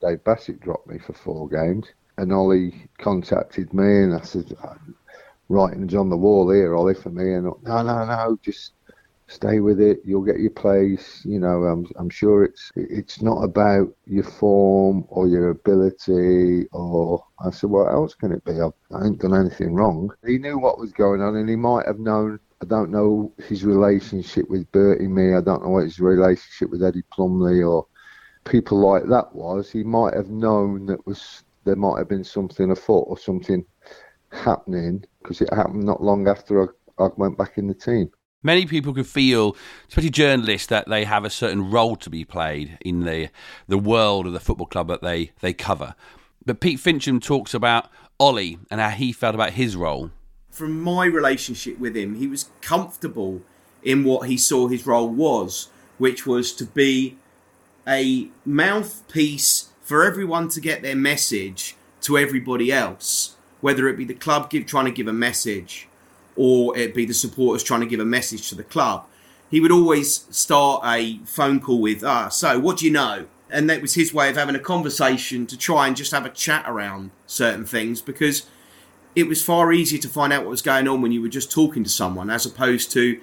[0.00, 1.86] Dave Bassett dropped me for four games.
[2.18, 4.74] And Ollie contacted me and I said, uh,
[5.48, 7.32] writings on the wall here, Ollie, for me.
[7.32, 8.72] And no, no, no, just
[9.28, 10.00] stay with it.
[10.04, 11.22] You'll get your place.
[11.24, 16.66] You know, I'm, I'm sure it's it's not about your form or your ability.
[16.72, 18.60] Or I said, what else can it be?
[18.60, 20.10] I've, I ain't done anything wrong.
[20.26, 22.40] He knew what was going on, and he might have known.
[22.60, 25.34] I don't know his relationship with Bertie Mee.
[25.34, 27.86] I don't know what his relationship with Eddie Plumley or
[28.44, 29.70] people like that was.
[29.70, 33.64] He might have known that was there might have been something afoot or something
[34.32, 38.10] happening because it happened not long after I, I went back in the team.
[38.42, 39.54] Many people could feel,
[39.88, 43.28] especially journalists, that they have a certain role to be played in the
[43.66, 45.94] the world of the football club that they, they cover.
[46.46, 50.10] But Pete Fincham talks about Ollie and how he felt about his role.
[50.50, 53.42] From my relationship with him, he was comfortable
[53.82, 57.18] in what he saw his role was, which was to be
[57.86, 64.12] a mouthpiece for everyone to get their message to everybody else, whether it be the
[64.12, 65.88] club give, trying to give a message
[66.36, 69.06] or it be the supporters trying to give a message to the club,
[69.50, 73.28] he would always start a phone call with, ah, so what do you know?
[73.48, 76.30] And that was his way of having a conversation to try and just have a
[76.30, 78.46] chat around certain things because
[79.16, 81.50] it was far easier to find out what was going on when you were just
[81.50, 83.18] talking to someone as opposed to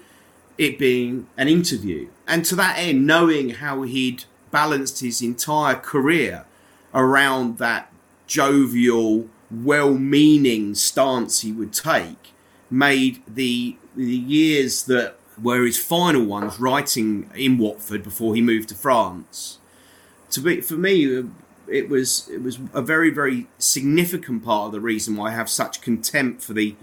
[0.57, 2.07] it being an interview.
[2.27, 6.47] And to that end, knowing how he'd balanced his entire career
[6.95, 7.91] around that
[8.25, 12.33] jovial, well meaning stance he would take
[12.71, 18.69] made the, the years that were his final ones writing in Watford before he moved
[18.69, 19.59] to France.
[20.31, 21.23] To be, for me, uh,
[21.67, 25.49] it was it was a very very significant part of the reason why I have
[25.49, 26.75] such contempt for the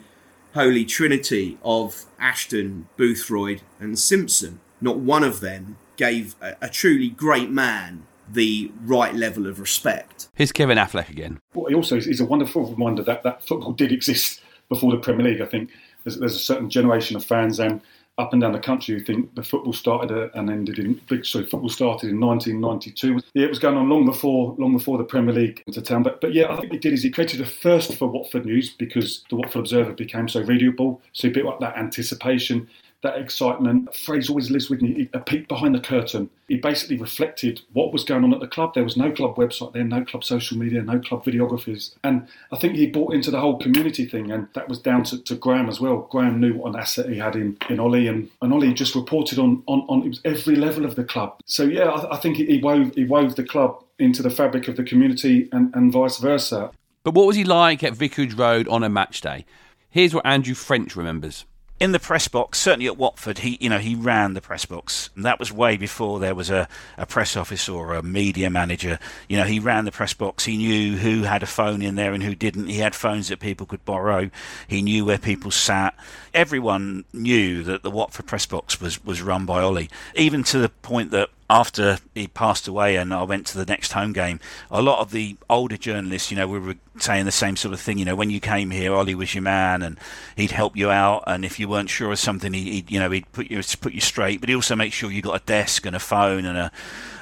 [0.55, 4.61] holy trinity of Ashton, Boothroyd, and Simpson.
[4.81, 10.29] Not one of them gave a, a truly great man the right level of respect.
[10.35, 11.39] Here's Kevin Affleck again.
[11.55, 15.27] Well, he also is a wonderful reminder that, that football did exist before the Premier
[15.27, 15.41] League.
[15.41, 15.71] I think
[16.05, 17.81] there's, there's a certain generation of fans and
[18.19, 21.47] up and down the country who think the football started uh, and ended in sorry
[21.47, 25.35] football started in 1992 yeah, it was going on long before long before the Premier
[25.35, 27.97] League into town but but yeah I think he did is he created a first
[27.97, 31.79] for Watford News because the Watford Observer became so readable so he built up that
[31.79, 32.69] anticipation
[33.03, 33.95] that excitement.
[33.95, 35.09] Phrase always lives with me.
[35.13, 36.31] A peek behind the curtain.
[36.49, 38.75] He basically reflected what was going on at the club.
[38.75, 41.95] There was no club website there, no club social media, no club videographers.
[42.05, 45.23] And I think he bought into the whole community thing, and that was down to,
[45.23, 46.09] to Graham as well.
[46.11, 49.39] Graham knew what an asset he had in, in Ollie, and, and Ollie just reported
[49.39, 51.41] on, on, on it was every level of the club.
[51.45, 54.77] So, yeah, I, I think he wove, he wove the club into the fabric of
[54.77, 56.71] the community and, and vice versa.
[57.05, 59.45] But what was he like at Vicarage Road on a match day?
[59.91, 61.45] Here's what Andrew French remembers
[61.83, 65.11] in the press box, certainly at Watford, he you know he ran the press box.
[65.17, 69.01] And that was way before there was a, a press office or a media manager.
[69.29, 70.45] You know, he ran the press box.
[70.45, 72.69] He knew who had a phone in there and who didn't.
[72.69, 74.31] He had phones that people could borrow.
[74.69, 75.97] He knew where people sat.
[76.33, 80.69] Everyone knew that the Watford press box was was run by Ollie, even to the
[80.69, 84.41] point that after he passed away and I went to the next home game,
[84.71, 87.99] a lot of the older journalists, you know, were saying the same sort of thing.
[87.99, 89.99] You know, when you came here, Ollie was your man, and
[90.37, 91.25] he'd help you out.
[91.27, 94.01] And if you weren't sure of something, he'd, you know, he'd put you put you
[94.01, 94.41] straight.
[94.41, 96.73] But he also make sure you got a desk and a phone and a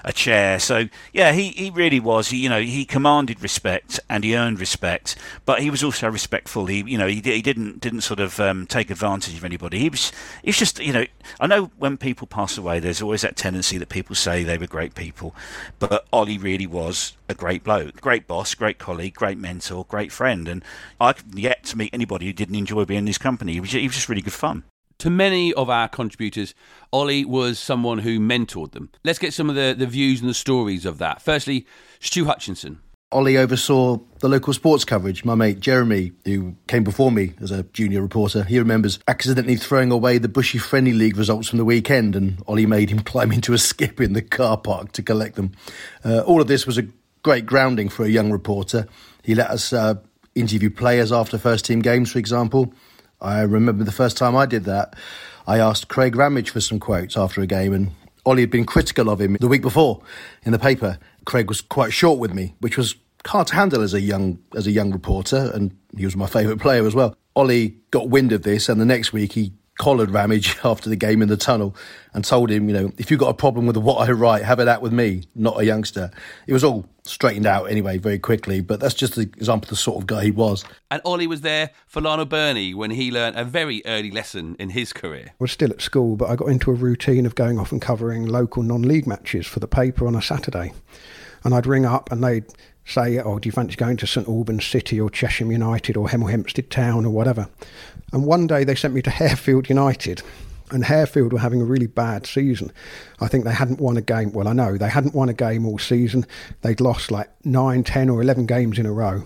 [0.04, 0.59] a chair.
[0.59, 2.28] So yeah, he, he really was.
[2.28, 6.66] He you know he commanded respect and he earned respect, but he was also respectful.
[6.66, 9.78] He you know he, he didn't didn't sort of um, take advantage of anybody.
[9.78, 11.04] He was it's just you know
[11.40, 14.66] I know when people pass away, there's always that tendency that people say they were
[14.66, 15.35] great people,
[15.78, 20.48] but Ollie really was a great bloke, great boss, great colleague, great mentor, great friend,
[20.48, 20.64] and
[21.00, 23.54] I've yet to meet anybody who didn't enjoy being in his company.
[23.54, 24.64] He was, he was just really good fun.
[24.98, 26.54] To many of our contributors,
[26.92, 28.90] Ollie was someone who mentored them.
[29.02, 31.22] Let's get some of the, the views and the stories of that.
[31.22, 31.66] Firstly,
[32.00, 32.80] Stu Hutchinson.
[33.12, 35.24] Ollie oversaw the local sports coverage.
[35.24, 39.90] My mate Jeremy, who came before me as a junior reporter, he remembers accidentally throwing
[39.90, 43.52] away the Bushey Friendly League results from the weekend, and Ollie made him climb into
[43.52, 45.52] a skip in the car park to collect them.
[46.04, 46.86] Uh, all of this was a
[47.22, 48.87] great grounding for a young reporter.
[49.22, 49.94] He let us uh,
[50.35, 52.72] interview players after first team games, for example.
[53.20, 54.94] I remember the first time I did that,
[55.46, 57.90] I asked Craig Ramage for some quotes after a game, and
[58.24, 60.00] Ollie had been critical of him the week before
[60.44, 60.98] in the paper.
[61.24, 62.94] Craig was quite short with me, which was
[63.26, 66.61] hard to handle as a young as a young reporter, and he was my favourite
[66.61, 67.14] player as well.
[67.37, 71.22] Ollie got wind of this, and the next week he collared Ramage after the game
[71.22, 71.74] in the tunnel
[72.12, 74.60] and told him, you know, if you've got a problem with what I write, have
[74.60, 76.10] it out with me, not a youngster.
[76.46, 79.76] It was all straightened out anyway very quickly, but that's just an example of the
[79.76, 80.66] sort of guy he was.
[80.90, 84.70] And Ollie was there for Lionel Birnie when he learned a very early lesson in
[84.70, 85.28] his career.
[85.30, 87.80] I was still at school, but I got into a routine of going off and
[87.80, 90.74] covering local non league matches for the paper on a Saturday.
[91.42, 92.44] And I'd ring up and they'd
[92.84, 96.30] say, oh, do you fancy going to St Albans City or Chesham United or Hemel
[96.30, 97.48] Hempstead Town or whatever?
[98.12, 100.22] And one day they sent me to Harefield United.
[100.72, 102.72] And Harefield were having a really bad season.
[103.20, 104.32] I think they hadn't won a game.
[104.32, 106.26] Well, I know they hadn't won a game all season.
[106.62, 109.24] They'd lost like 9, 10, or 11 games in a row.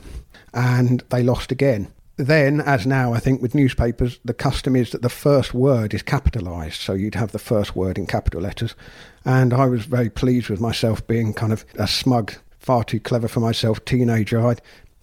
[0.54, 1.92] And they lost again.
[2.16, 6.02] Then, as now, I think with newspapers, the custom is that the first word is
[6.02, 6.80] capitalised.
[6.80, 8.74] So you'd have the first word in capital letters.
[9.24, 13.26] And I was very pleased with myself being kind of a smug, far too clever
[13.26, 14.46] for myself teenager.
[14.46, 14.56] I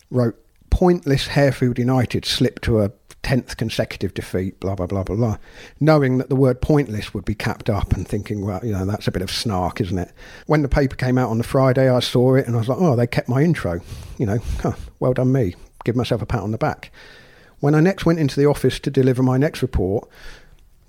[0.09, 2.91] wrote pointless Harefield United slipped to a
[3.23, 5.37] 10th consecutive defeat, blah, blah, blah, blah, blah.
[5.79, 9.07] Knowing that the word pointless would be capped up and thinking, well, you know, that's
[9.07, 10.11] a bit of snark, isn't it?
[10.47, 12.79] When the paper came out on the Friday, I saw it and I was like,
[12.79, 13.81] oh, they kept my intro.
[14.17, 15.55] You know, huh, well done me.
[15.85, 16.91] Give myself a pat on the back.
[17.59, 20.09] When I next went into the office to deliver my next report,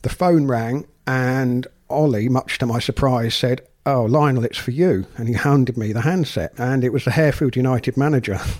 [0.01, 5.07] the phone rang and Ollie, much to my surprise, said, Oh, Lionel, it's for you.
[5.17, 8.41] And he handed me the handset, and it was the Harefield United manager.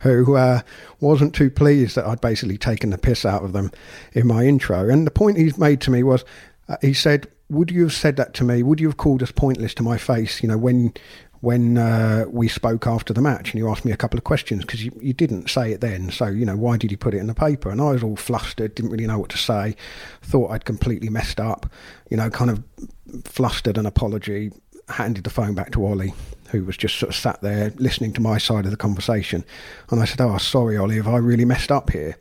[0.00, 0.60] who uh,
[1.00, 3.70] wasn't too pleased that I'd basically taken the piss out of them
[4.12, 4.88] in my intro.
[4.88, 6.24] And the point he's made to me was,
[6.68, 8.62] uh, he said, "Would you have said that to me?
[8.62, 10.42] Would you have called us pointless to my face?
[10.42, 10.92] You know, when
[11.40, 14.62] when uh, we spoke after the match and you asked me a couple of questions
[14.62, 16.10] because you, you didn't say it then.
[16.10, 17.70] So, you know, why did you put it in the paper?
[17.70, 19.76] And I was all flustered, didn't really know what to say,
[20.22, 21.70] thought I'd completely messed up,
[22.10, 22.64] you know, kind of
[23.24, 24.50] flustered an apology,
[24.88, 26.14] handed the phone back to Ollie,
[26.50, 29.44] who was just sort of sat there listening to my side of the conversation.
[29.90, 32.16] And I said, Oh, sorry, Ollie, have I really messed up here?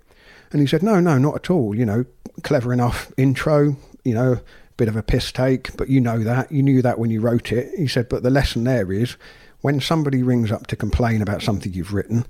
[0.51, 1.75] And he said, No, no, not at all.
[1.75, 2.05] You know,
[2.43, 4.39] clever enough intro, you know,
[4.77, 6.51] bit of a piss take, but you know that.
[6.51, 7.71] You knew that when you wrote it.
[7.77, 9.15] He said, but the lesson there is
[9.61, 12.25] when somebody rings up to complain about something you've written,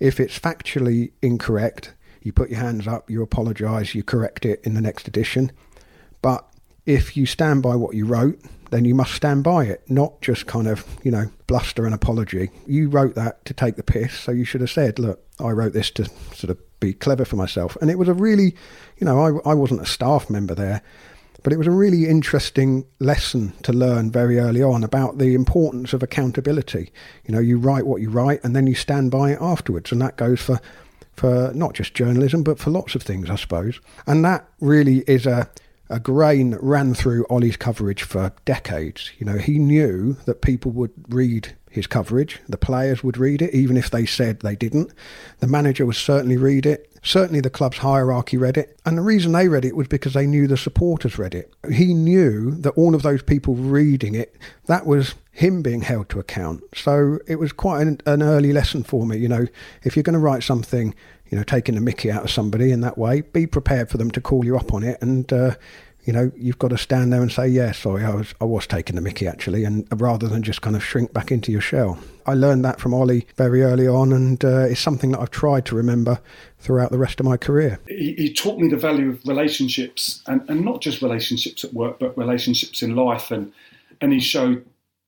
[0.00, 4.74] if it's factually incorrect, you put your hands up, you apologise, you correct it in
[4.74, 5.52] the next edition.
[6.20, 6.46] But
[6.84, 8.38] if you stand by what you wrote,
[8.70, 12.50] then you must stand by it, not just kind of, you know, bluster an apology.
[12.66, 15.72] You wrote that to take the piss, so you should have said, look, I wrote
[15.72, 17.76] this to sort of be clever for myself.
[17.80, 18.54] And it was a really,
[18.98, 20.82] you know, I, I wasn't a staff member there,
[21.42, 25.92] but it was a really interesting lesson to learn very early on about the importance
[25.92, 26.90] of accountability.
[27.26, 29.92] You know, you write what you write and then you stand by it afterwards.
[29.92, 30.58] And that goes for,
[31.12, 33.78] for not just journalism, but for lots of things, I suppose.
[34.06, 35.50] And that really is a,
[35.88, 39.10] a grain ran through Ollie's coverage for decades.
[39.18, 43.52] You know, he knew that people would read his coverage, the players would read it,
[43.52, 44.92] even if they said they didn't.
[45.40, 46.88] The manager would certainly read it.
[47.02, 48.78] Certainly, the club's hierarchy read it.
[48.86, 51.52] And the reason they read it was because they knew the supporters read it.
[51.70, 56.20] He knew that all of those people reading it, that was him being held to
[56.20, 56.62] account.
[56.74, 59.18] So it was quite an, an early lesson for me.
[59.18, 59.46] You know,
[59.82, 60.94] if you're going to write something,
[61.30, 64.10] you know, taking the mickey out of somebody in that way, be prepared for them
[64.12, 65.54] to call you up on it and, uh,
[66.04, 68.66] you know, you've got to stand there and say, "Yeah, sorry, I was I was
[68.66, 71.98] taking the Mickey actually," and rather than just kind of shrink back into your shell.
[72.26, 75.64] I learned that from Ollie very early on, and uh, it's something that I've tried
[75.66, 76.20] to remember
[76.58, 77.78] throughout the rest of my career.
[77.88, 81.98] He, he, taught me the value of relationships, and, and not just relationships at work,
[81.98, 83.52] but relationships in life, and
[84.00, 84.64] and he showed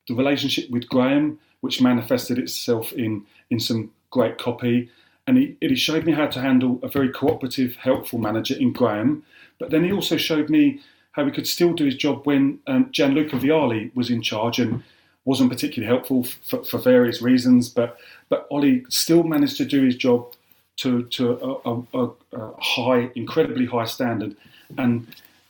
[0.09, 4.89] the relationship with Graham, which manifested itself in in some great copy,
[5.27, 9.25] and he, he showed me how to handle a very cooperative, helpful manager in Graham
[9.59, 10.81] but then he also showed me
[11.13, 14.83] how he could still do his job when um, Gianluca Vialli was in charge and
[15.25, 17.69] wasn't particularly helpful for, for various reasons.
[17.69, 20.35] But but Ollie still managed to do his job
[20.79, 24.37] to to a, a, a high, incredibly high standard,
[24.77, 25.07] and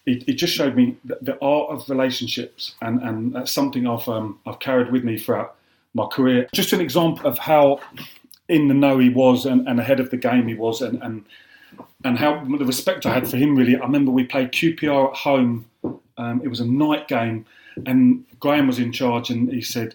[0.06, 4.38] it, it just showed me the, art of relationships, and and that's something I've um,
[4.46, 5.56] I've carried with me throughout
[5.94, 6.48] my career.
[6.54, 7.80] Just an example of how
[8.48, 11.24] in the know he was and, and ahead of the game he was, and, and
[12.04, 13.56] and how the respect I had for him.
[13.56, 15.66] Really, I remember we played QPR at home.
[16.18, 17.46] Um, it was a night game,
[17.84, 19.94] and Graham was in charge, and he said,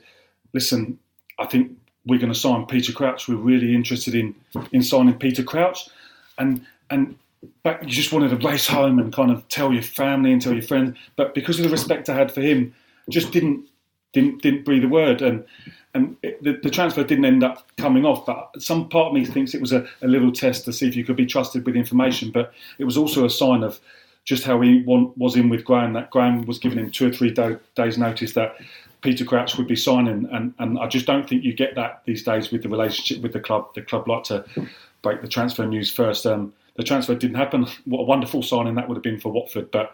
[0.54, 1.00] "Listen,
[1.40, 1.72] I think
[2.06, 3.28] we're going to sign Peter Crouch.
[3.28, 4.36] We're really interested in
[4.72, 5.90] in signing Peter Crouch,"
[6.38, 7.18] and and
[7.64, 10.54] but you just wanted to race home and kind of tell your family and tell
[10.54, 10.98] your friends.
[11.16, 12.74] But because of the respect I had for him,
[13.10, 13.68] just didn't
[14.14, 15.22] didn't didn't breathe a word.
[15.22, 15.46] And
[15.94, 18.26] and it, the, the, transfer didn't end up coming off.
[18.26, 20.96] But some part of me thinks it was a, a, little test to see if
[20.96, 22.32] you could be trusted with information.
[22.32, 23.80] But it was also a sign of
[24.24, 25.94] just how he want, was in with Graham.
[25.94, 28.56] That Graham was giving him two or three do, days' notice that
[29.02, 32.24] Peter Crouch would be signing, and and I just don't think you get that these
[32.24, 33.74] days with the relationship with the club.
[33.74, 34.46] The club like to
[35.02, 36.26] break the transfer news first.
[36.26, 37.68] Um, the transfer didn't happen.
[37.86, 39.94] What a wonderful signing that would have been for Watford, but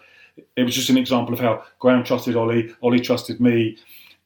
[0.56, 3.78] it was just an example of how Graham trusted Ollie, Ollie trusted me,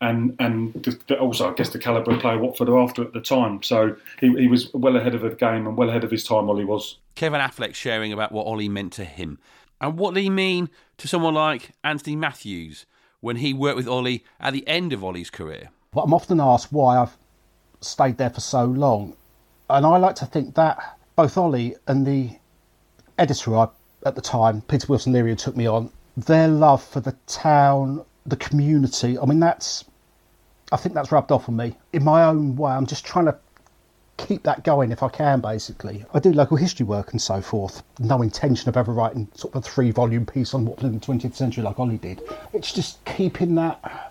[0.01, 3.13] and and the, the, also I guess the calibre of player Watford are after at
[3.13, 3.63] the time.
[3.63, 6.49] So he, he was well ahead of the game and well ahead of his time.
[6.49, 6.97] Ollie was.
[7.15, 9.37] Kevin Affleck sharing about what Ollie meant to him
[9.81, 12.85] and what did he mean to someone like Anthony Matthews
[13.19, 15.69] when he worked with Ollie at the end of Ollie's career.
[15.91, 17.17] But I'm often asked why I've
[17.81, 19.15] stayed there for so long,
[19.69, 22.31] and I like to think that both Ollie and the
[23.17, 23.67] editor I,
[24.05, 28.35] at the time, Peter Wilson Leary, took me on, their love for the town, the
[28.35, 29.17] community.
[29.17, 29.83] I mean, that's
[30.71, 32.71] I think that's rubbed off on me in my own way.
[32.71, 33.38] I'm just trying to
[34.17, 36.05] keep that going if I can, basically.
[36.13, 37.84] I do local history work and so forth.
[37.99, 41.05] No intention of ever writing sort of a three volume piece on Watford in the
[41.05, 42.21] 20th century like Ollie did.
[42.53, 44.07] It's just keeping that.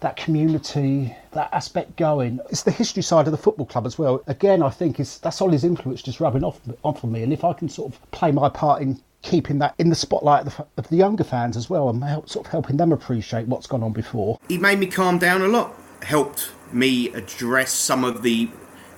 [0.00, 2.38] That community, that aspect going.
[2.50, 4.22] It's the history side of the football club as well.
[4.26, 7.22] Again, I think is that's Ollie's influence just rubbing off off on me.
[7.22, 10.46] And if I can sort of play my part in keeping that in the spotlight
[10.46, 13.46] of the, of the younger fans as well, and help, sort of helping them appreciate
[13.46, 14.38] what's gone on before.
[14.46, 15.74] He made me calm down a lot
[16.04, 18.50] helped me address some of the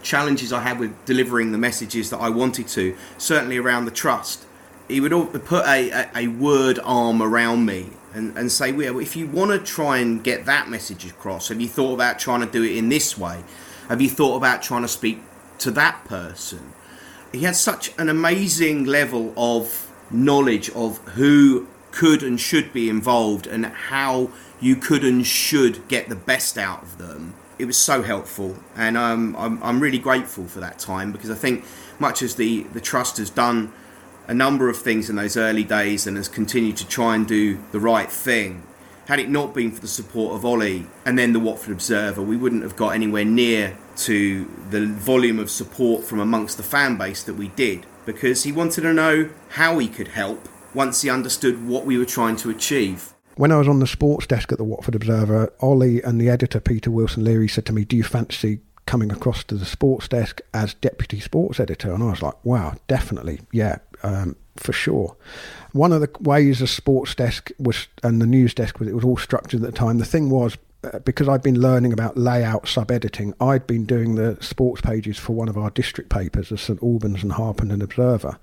[0.02, 4.44] challenges I had with delivering the messages that I wanted to, certainly around the trust.
[4.88, 5.12] He would
[5.44, 9.50] put a, a, a word arm around me and, and say, well, if you want
[9.50, 12.76] to try and get that message across, have you thought about trying to do it
[12.76, 13.42] in this way?
[13.88, 15.20] Have you thought about trying to speak
[15.58, 16.72] to that person.
[17.32, 23.46] He had such an amazing level of knowledge of who could and should be involved
[23.46, 24.30] and how
[24.60, 27.34] you could and should get the best out of them.
[27.58, 31.34] It was so helpful, and um, I'm, I'm really grateful for that time because I
[31.34, 31.64] think,
[31.98, 33.72] much as the, the Trust has done
[34.28, 37.58] a number of things in those early days and has continued to try and do
[37.72, 38.62] the right thing,
[39.06, 42.36] had it not been for the support of Ollie and then the Watford Observer, we
[42.36, 47.22] wouldn't have got anywhere near to the volume of support from amongst the fan base
[47.22, 51.66] that we did because he wanted to know how he could help once he understood
[51.66, 53.14] what we were trying to achieve.
[53.36, 56.58] When I was on the sports desk at the Watford Observer, Ollie and the editor
[56.58, 60.40] Peter Wilson Leary said to me, Do you fancy coming across to the sports desk
[60.54, 61.92] as deputy sports editor?
[61.92, 63.40] And I was like, Wow, definitely.
[63.52, 65.16] Yeah, um, for sure.
[65.72, 69.04] One of the ways the sports desk was and the news desk was, it was
[69.04, 69.98] all structured at the time.
[69.98, 74.14] The thing was, uh, because I'd been learning about layout sub editing, I'd been doing
[74.14, 78.38] the sports pages for one of our district papers, the St Albans and Harpenden Observer.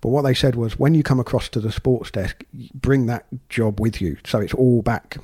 [0.00, 2.44] But what they said was when you come across to the sports desk,
[2.74, 4.16] bring that job with you.
[4.24, 5.18] So it's all back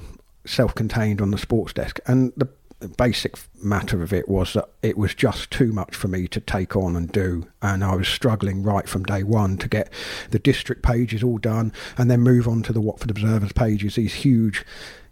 [0.46, 2.00] self contained on the sports desk.
[2.06, 2.48] And the
[2.88, 6.76] basic matter of it was that it was just too much for me to take
[6.76, 7.46] on and do.
[7.62, 9.92] And I was struggling right from day one to get
[10.30, 14.14] the district pages all done and then move on to the Watford Observer's pages, these
[14.14, 14.64] huge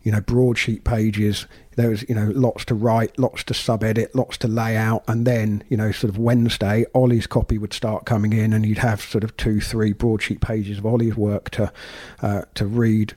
[0.02, 1.46] you know, broadsheet pages.
[1.76, 5.26] There was, you know, lots to write, lots to sub-edit, lots to lay out, and
[5.26, 9.00] then, you know, sort of Wednesday, Ollie's copy would start coming in, and you'd have
[9.00, 11.72] sort of two, three broadsheet pages of Ollie's work to
[12.20, 13.14] uh, to read,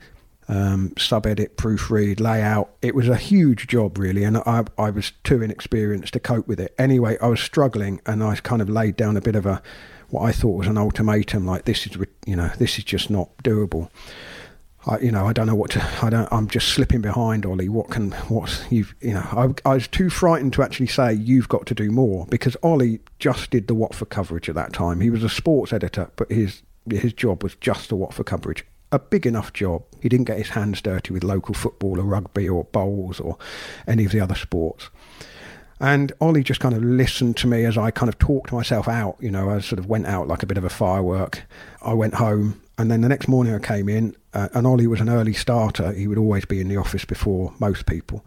[0.48, 2.70] um, sub-edit, proofread, layout.
[2.82, 6.60] It was a huge job, really, and I I was too inexperienced to cope with
[6.60, 6.74] it.
[6.78, 9.62] Anyway, I was struggling, and I kind of laid down a bit of a
[10.10, 13.36] what I thought was an ultimatum, like this is, you know, this is just not
[13.44, 13.90] doable.
[14.88, 15.84] I, you know, I don't know what to.
[16.02, 16.28] I don't.
[16.32, 17.70] I'm just slipping behind, Ollie.
[17.70, 18.12] What can?
[18.30, 19.28] What's you've, You know,
[19.66, 23.00] I, I was too frightened to actually say you've got to do more because Ollie
[23.20, 25.02] just did the Watford coverage at that time.
[25.02, 28.66] He was a sports editor, but his his job was just the Watford coverage.
[28.92, 29.84] A big enough job.
[30.02, 33.38] He didn't get his hands dirty with local football or rugby or bowls or
[33.88, 34.90] any of the other sports.
[35.80, 39.18] And Ollie just kind of listened to me as I kind of talked myself out.
[39.20, 41.44] You know, I sort of went out like a bit of a firework.
[41.82, 45.02] I went home and then the next morning I came in, uh, and Ollie was
[45.02, 45.94] an early starter.
[45.94, 48.26] He would always be in the office before most people.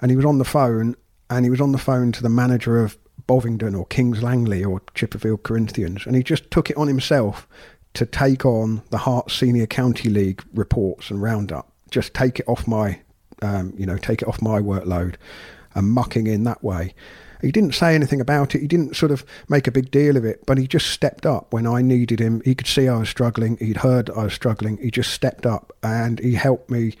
[0.00, 0.94] And he was on the phone,
[1.28, 4.80] and he was on the phone to the manager of Bovingdon or Kings Langley or
[4.94, 6.06] Chipperfield Corinthians.
[6.06, 7.48] And he just took it on himself
[7.94, 11.72] to take on the Herts Senior County League reports and roundup.
[11.90, 13.00] Just take it off my,
[13.42, 15.16] um, you know, take it off my workload
[15.74, 16.94] and mucking in that way.
[17.40, 18.60] He didn't say anything about it.
[18.60, 21.52] He didn't sort of make a big deal of it, but he just stepped up
[21.52, 22.42] when I needed him.
[22.44, 23.56] He could see I was struggling.
[23.58, 24.76] He'd heard I was struggling.
[24.78, 26.94] He just stepped up and he helped me,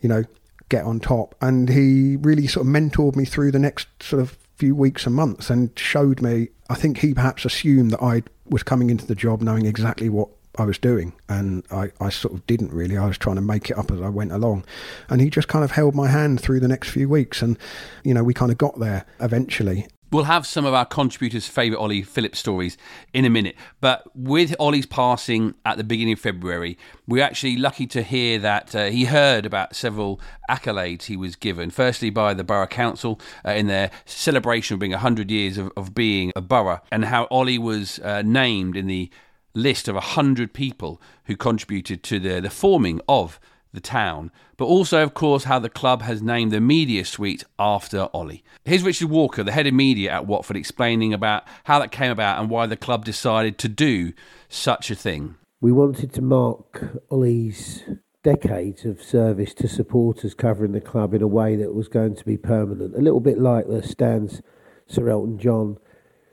[0.00, 0.24] you know,
[0.68, 1.34] get on top.
[1.40, 5.14] And he really sort of mentored me through the next sort of few weeks and
[5.14, 6.48] months and showed me.
[6.68, 10.28] I think he perhaps assumed that I was coming into the job knowing exactly what
[10.60, 12.96] I was doing, and I, I sort of didn't really.
[12.96, 14.64] I was trying to make it up as I went along,
[15.08, 17.58] and he just kind of held my hand through the next few weeks, and
[18.04, 19.88] you know we kind of got there eventually.
[20.12, 22.76] We'll have some of our contributors' favourite Ollie Phillips stories
[23.12, 23.54] in a minute.
[23.80, 28.74] But with Ollie's passing at the beginning of February, we're actually lucky to hear that
[28.74, 31.70] uh, he heard about several accolades he was given.
[31.70, 35.94] Firstly, by the Borough Council uh, in their celebration of being 100 years of, of
[35.94, 39.10] being a borough, and how Ollie was uh, named in the
[39.54, 43.40] list of 100 people who contributed to the, the forming of
[43.72, 48.08] the town, but also, of course, how the club has named the media suite after
[48.12, 48.42] Ollie.
[48.64, 52.40] Here's Richard Walker, the head of media at Watford, explaining about how that came about
[52.40, 54.12] and why the club decided to do
[54.48, 55.36] such a thing.
[55.60, 57.84] We wanted to mark Ollie's
[58.22, 62.24] decades of service to supporters covering the club in a way that was going to
[62.24, 64.42] be permanent, a little bit like the stands
[64.86, 65.78] Sir Elton John,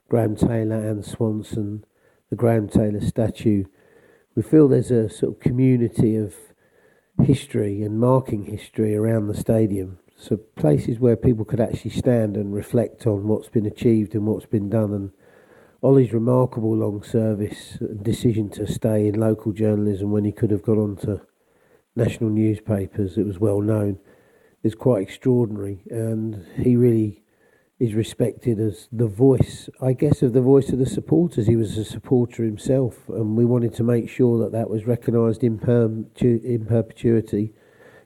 [0.09, 1.85] Graham Taylor, and Swanson
[2.29, 3.65] the Graham Taylor statue,
[4.35, 6.35] we feel there's a sort of community of
[7.23, 9.99] history and marking history around the stadium.
[10.15, 14.45] So places where people could actually stand and reflect on what's been achieved and what's
[14.45, 14.93] been done.
[14.93, 15.11] And
[15.81, 20.63] Ollie's remarkable long service and decision to stay in local journalism when he could have
[20.63, 21.21] gone on to
[21.95, 23.99] national newspapers, it was well known,
[24.63, 25.83] is quite extraordinary.
[25.89, 27.23] And he really
[27.79, 31.45] is respected as the voice, I guess, of the voice of the supporters.
[31.45, 35.43] He was a supporter himself, and we wanted to make sure that that was recognised
[35.43, 35.59] in,
[36.19, 37.53] in perpetuity,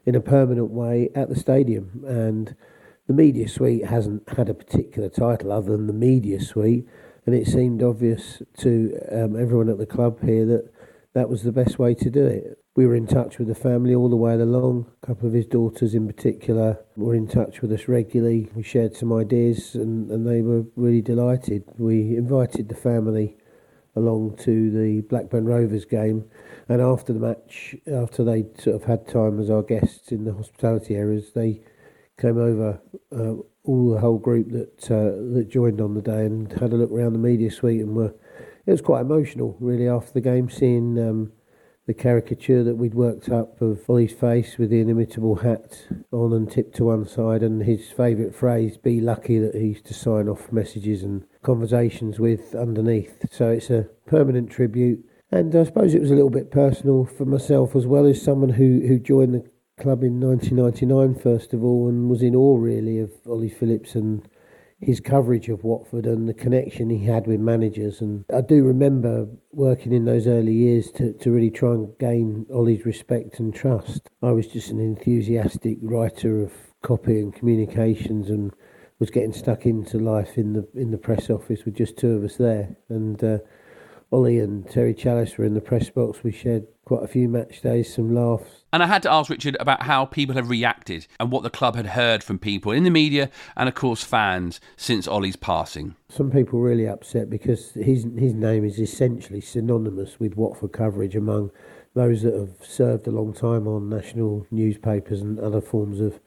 [0.04, 2.04] in a permanent way at the stadium.
[2.06, 2.54] And
[3.06, 6.86] the media suite hasn't had a particular title other than the media suite,
[7.24, 10.70] and it seemed obvious to um, everyone at the club here that
[11.14, 12.58] that was the best way to do it.
[12.74, 14.90] We were in touch with the family all the way along.
[15.02, 18.48] A couple of his daughters, in particular, were in touch with us regularly.
[18.54, 21.64] We shared some ideas, and, and they were really delighted.
[21.76, 23.36] We invited the family
[23.94, 26.24] along to the Blackburn Rovers game,
[26.66, 30.32] and after the match, after they'd sort of had time as our guests in the
[30.32, 31.60] hospitality areas, they
[32.18, 32.80] came over,
[33.14, 33.34] uh,
[33.64, 36.90] all the whole group that uh, that joined on the day, and had a look
[36.90, 38.14] around the media suite, and were
[38.66, 41.32] it was quite emotional, really, after the game, seeing um,
[41.86, 46.50] the caricature that we'd worked up of Ollie's face with the inimitable hat on and
[46.50, 50.28] tipped to one side, and his favourite phrase, be lucky that he used to sign
[50.28, 53.26] off messages and conversations with underneath.
[53.32, 55.04] So it's a permanent tribute.
[55.32, 58.50] And I suppose it was a little bit personal for myself as well as someone
[58.50, 59.50] who, who joined the
[59.80, 64.28] club in 1999, first of all, and was in awe really of Ollie Phillips and
[64.82, 68.00] his coverage of Watford and the connection he had with managers.
[68.00, 72.46] And I do remember working in those early years to, to really try and gain
[72.52, 74.10] Ollie's respect and trust.
[74.22, 76.52] I was just an enthusiastic writer of
[76.82, 78.52] copy and communications and
[78.98, 82.24] was getting stuck into life in the in the press office with just two of
[82.24, 82.76] us there.
[82.88, 83.38] And uh,
[84.12, 86.22] Ollie and Terry Challis were in the press box.
[86.22, 88.64] We shared quite a few match days, some laughs.
[88.70, 91.76] And I had to ask Richard about how people have reacted and what the club
[91.76, 95.96] had heard from people in the media and, of course, fans since Ollie's passing.
[96.10, 101.50] Some people really upset because his his name is essentially synonymous with Watford coverage among
[101.94, 106.20] those that have served a long time on national newspapers and other forms of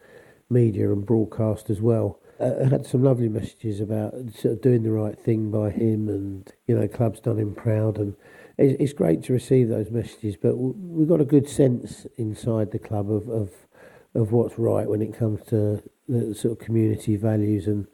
[0.50, 2.20] media and broadcast as well.
[2.38, 6.52] Uh, had some lovely messages about sort of doing the right thing by him and,
[6.68, 8.14] you know, club's done him proud and
[8.58, 13.12] it's great to receive those messages, but we've got a good sense inside the club
[13.12, 13.52] of, of
[14.16, 17.88] of what's right when it comes to the sort of community values and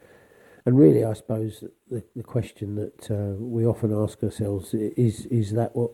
[0.64, 5.54] and really, I suppose the, the question that uh, we often ask ourselves is is
[5.54, 5.92] that what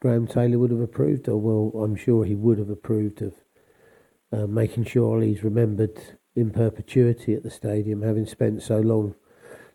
[0.00, 1.28] Graham Taylor would have approved?
[1.28, 3.34] Or well, I'm sure he would have approved of
[4.32, 6.00] uh, making sure he's remembered
[6.38, 9.14] in perpetuity at the stadium, having spent so long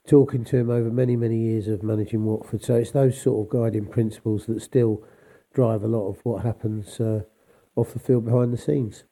[0.08, 2.64] talking to him over many, many years of managing Watford.
[2.64, 5.04] So it's those sort of guiding principles that still
[5.54, 7.22] drive a lot of what happens uh,
[7.76, 9.04] off the field behind the scenes.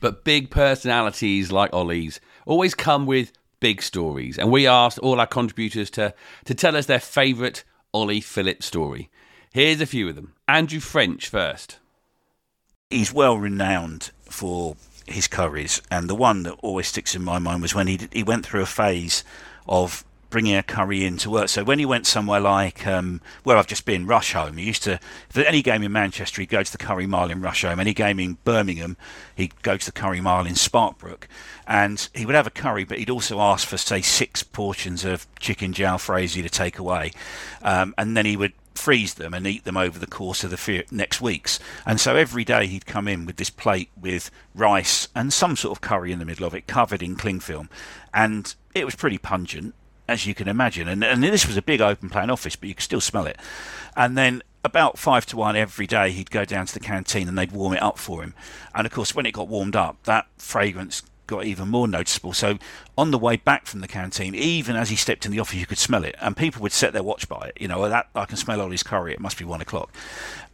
[0.00, 5.26] But big personalities like Ollie's always come with big stories, and we asked all our
[5.26, 9.10] contributors to, to tell us their favourite Ollie Phillips story.
[9.52, 10.34] Here's a few of them.
[10.46, 11.78] Andrew French first.
[12.90, 14.76] He's well renowned for
[15.10, 18.22] his curries, and the one that always sticks in my mind was when he he
[18.22, 19.24] went through a phase
[19.68, 21.48] of bringing a curry into work.
[21.48, 25.00] So when he went somewhere like um, where I've just been, Rusholme, he used to,
[25.28, 27.78] for any game in Manchester, he'd go to the Curry Mile in Rusholme.
[27.78, 28.96] Any game in Birmingham,
[29.34, 31.24] he'd go to the Curry Mile in Sparkbrook.
[31.66, 35.26] And he would have a curry, but he'd also ask for, say, six portions of
[35.38, 37.12] chicken jalfrezi to take away.
[37.62, 40.84] Um, and then he would freeze them and eat them over the course of the
[40.90, 41.58] next weeks.
[41.84, 45.76] And so every day he'd come in with this plate with rice and some sort
[45.76, 47.68] of curry in the middle of it, covered in cling film.
[48.14, 49.74] And it was pretty pungent
[50.08, 50.88] as you can imagine.
[50.88, 53.36] And, and this was a big open plan office, but you could still smell it.
[53.94, 57.36] And then about five to one every day, he'd go down to the canteen and
[57.36, 58.34] they'd warm it up for him.
[58.74, 62.32] And of course, when it got warmed up, that fragrance got even more noticeable.
[62.32, 62.58] So
[62.96, 65.66] on the way back from the canteen, even as he stepped in the office, you
[65.66, 67.60] could smell it, and people would set their watch by it.
[67.60, 69.12] You know, that I can smell Ollie's curry.
[69.12, 69.94] It must be one o'clock.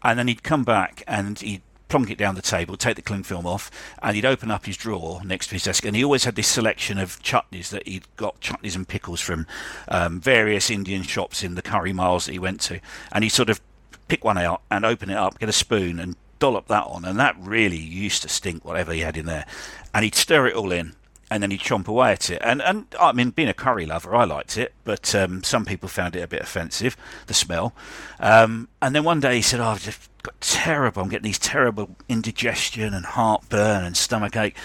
[0.02, 3.22] And then he'd come back and he'd plonk it down the table, take the cling
[3.22, 3.70] film off,
[4.02, 5.84] and he'd open up his drawer next to his desk.
[5.84, 9.46] And he always had this selection of chutneys that he'd got chutneys and pickles from
[9.88, 12.80] um, various Indian shops in the curry miles that he went to.
[13.12, 13.60] And he'd sort of
[14.08, 17.06] pick one out and open it up, get a spoon and dollop that on.
[17.06, 19.46] And that really used to stink, whatever he had in there.
[19.94, 20.94] And he'd stir it all in
[21.30, 22.40] and then he'd chomp away at it.
[22.44, 25.88] And and I mean, being a curry lover, I liked it, but um, some people
[25.88, 27.72] found it a bit offensive, the smell.
[28.20, 31.02] Um, and then one day he said, oh, "I've just got terrible.
[31.02, 34.56] I'm getting these terrible indigestion and heartburn and stomach ache."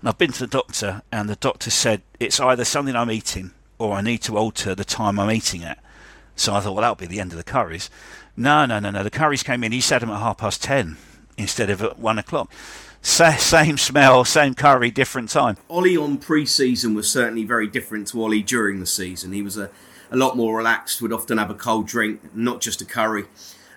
[0.00, 3.52] And I've been to the doctor, and the doctor said it's either something I'm eating
[3.78, 5.78] or I need to alter the time I'm eating it.
[6.36, 7.88] So I thought, well, that'll be the end of the curries.
[8.36, 9.02] No, no, no, no.
[9.02, 9.72] The curries came in.
[9.72, 10.96] He said them at half past ten
[11.36, 12.50] instead of at one o'clock.
[13.02, 15.56] same smell, same curry, different time.
[15.68, 19.32] Ollie on pre-season was certainly very different to Ollie during the season.
[19.32, 19.70] He was a,
[20.10, 21.02] a lot more relaxed.
[21.02, 23.26] Would often have a cold drink, not just a curry.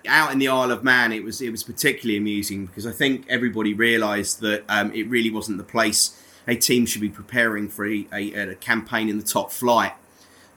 [0.06, 3.26] Out in the Isle of Man, it was it was particularly amusing because I think
[3.28, 7.86] everybody realised that um, it really wasn't the place a team should be preparing for
[7.86, 9.92] a, a, a campaign in the top flight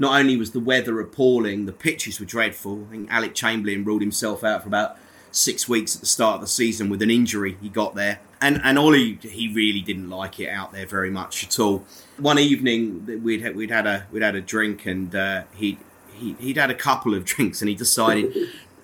[0.02, 2.88] not only was the weather appalling, the pitches were dreadful.
[2.88, 4.98] I think Alec Chamberlain ruled himself out for about
[5.32, 8.20] six weeks at the start of the season with an injury he got there.
[8.42, 11.86] And and Ollie, he really didn't like it out there very much at all.
[12.18, 15.78] One evening we'd had, we'd had a we'd had a drink and uh, he
[16.14, 18.34] he he'd had a couple of drinks and he decided,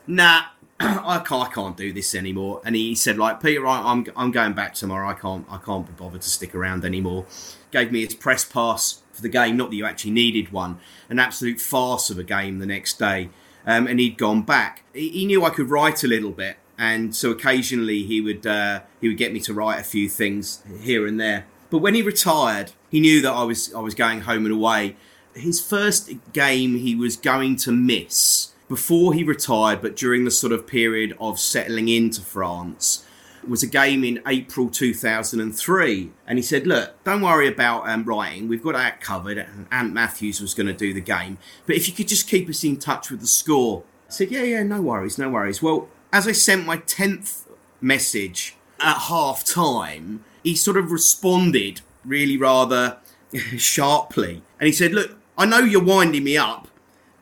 [0.05, 0.43] nah,
[0.79, 2.61] I can't, I can't do this anymore.
[2.63, 5.09] And he said, like, Peter, right, I'm, I'm going back tomorrow.
[5.09, 7.25] I can't, I can't be bothered to stick around anymore.
[7.71, 9.57] Gave me his press pass for the game.
[9.57, 10.79] Not that you actually needed one.
[11.09, 13.29] An absolute farce of a game the next day.
[13.67, 14.83] Um, and he'd gone back.
[14.93, 19.09] He, knew I could write a little bit, and so occasionally he would uh, he
[19.09, 21.45] would get me to write a few things here and there.
[21.69, 24.95] But when he retired, he knew that I was I was going home and away.
[25.35, 30.53] His first game he was going to miss before he retired, but during the sort
[30.53, 33.05] of period of settling into France,
[33.49, 36.11] was a game in April 2003.
[36.25, 38.47] And he said, Look, don't worry about um, writing.
[38.47, 39.45] We've got that covered.
[39.71, 41.37] And Matthews was going to do the game.
[41.65, 43.83] But if you could just keep us in touch with the score.
[44.07, 45.61] I said, Yeah, yeah, no worries, no worries.
[45.61, 47.47] Well, as I sent my 10th
[47.81, 52.97] message at half time, he sort of responded really rather
[53.57, 54.41] sharply.
[54.59, 56.67] And he said, Look, I know you're winding me up,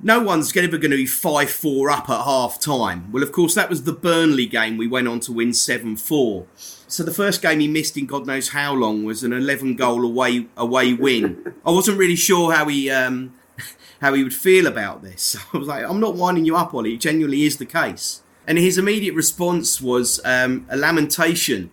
[0.06, 3.12] no one's ever going to be 5 4 up at half time.
[3.12, 6.46] Well, of course, that was the Burnley game we went on to win 7 4.
[6.56, 10.06] So the first game he missed in God knows how long was an 11 goal
[10.06, 11.56] away away win.
[11.66, 13.34] I wasn't really sure how he um,
[14.00, 15.36] how he would feel about this.
[15.54, 16.94] I was like, I'm not winding you up, Ollie.
[16.94, 18.22] It genuinely is the case.
[18.46, 21.72] And his immediate response was um, a lamentation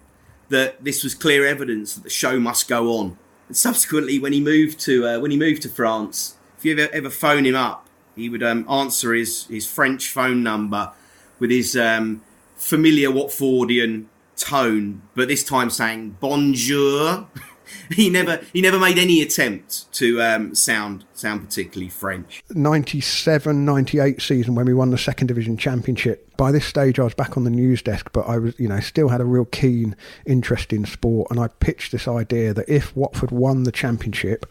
[0.49, 3.19] that this was clear evidence that the show must go on.
[3.49, 6.91] And subsequently, when he moved to uh, when he moved to France, if you ever
[6.95, 7.82] ever phone him up,
[8.17, 10.93] he would um, answer his, his French phone number
[11.39, 12.23] with his um,
[12.57, 14.07] familiar Watfordian
[14.37, 17.27] tone, but this time saying bonjour.
[17.93, 22.43] he never he never made any attempt to um, sound sound particularly French.
[22.51, 26.29] 97 98 season when we won the second division championship.
[26.37, 28.81] By this stage I was back on the news desk but I was you know
[28.81, 29.97] still had a real keen
[30.27, 34.47] interest in sport and I pitched this idea that if Watford won the championship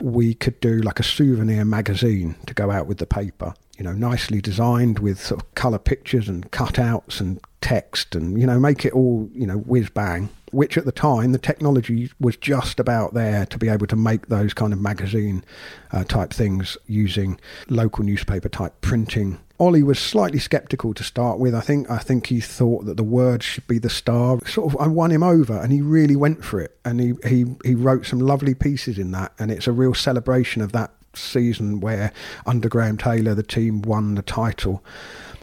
[0.00, 3.92] we could do like a souvenir magazine to go out with the paper you know,
[3.92, 8.84] nicely designed with sort of colour pictures and cutouts and text and, you know, make
[8.84, 10.30] it all, you know, whiz bang.
[10.52, 14.28] Which at the time, the technology was just about there to be able to make
[14.28, 15.44] those kind of magazine
[15.92, 19.40] uh, type things using local newspaper type printing.
[19.58, 21.54] Ollie was slightly sceptical to start with.
[21.54, 24.38] I think I think he thought that the word should be the star.
[24.46, 26.78] Sort of, I won him over, and he really went for it.
[26.84, 30.62] And he, he he wrote some lovely pieces in that, and it's a real celebration
[30.62, 32.12] of that season where
[32.44, 34.84] under Graham Taylor the team won the title.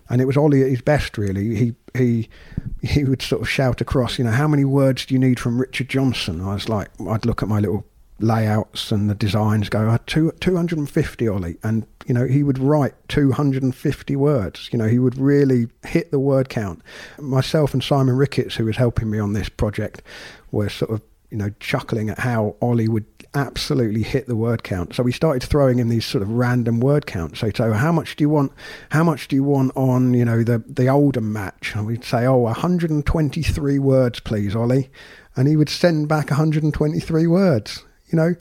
[0.09, 1.55] And it was Ollie at his best, really.
[1.55, 2.29] He he
[2.81, 5.59] he would sort of shout across, you know, how many words do you need from
[5.59, 6.41] Richard Johnson?
[6.41, 7.85] I was like, I'd look at my little
[8.19, 11.57] layouts and the designs, go, I two, 250, Ollie.
[11.63, 14.69] And, you know, he would write 250 words.
[14.71, 16.81] You know, he would really hit the word count.
[17.19, 20.01] Myself and Simon Ricketts, who was helping me on this project,
[20.51, 21.01] were sort of
[21.33, 24.95] you know, chuckling at how Ollie would absolutely hit the word count.
[24.95, 27.39] So we started throwing in these sort of random word counts.
[27.39, 28.51] So, so how much do you want?
[28.89, 31.73] How much do you want on, you know, the the Oldham match?
[31.75, 34.89] And we'd say, oh, 123 words, please, Ollie.
[35.35, 37.83] And he would send back 123 words.
[38.11, 38.35] You know,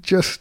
[0.00, 0.40] just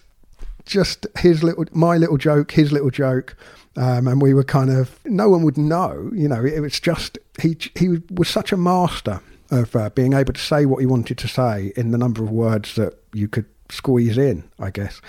[0.65, 3.35] just his little, my little joke, his little joke.
[3.77, 7.17] Um, and we were kind of no one would know you know it was just
[7.41, 11.17] he he was such a master of uh, being able to say what he wanted
[11.19, 15.01] to say in the number of words that you could squeeze in, I guess.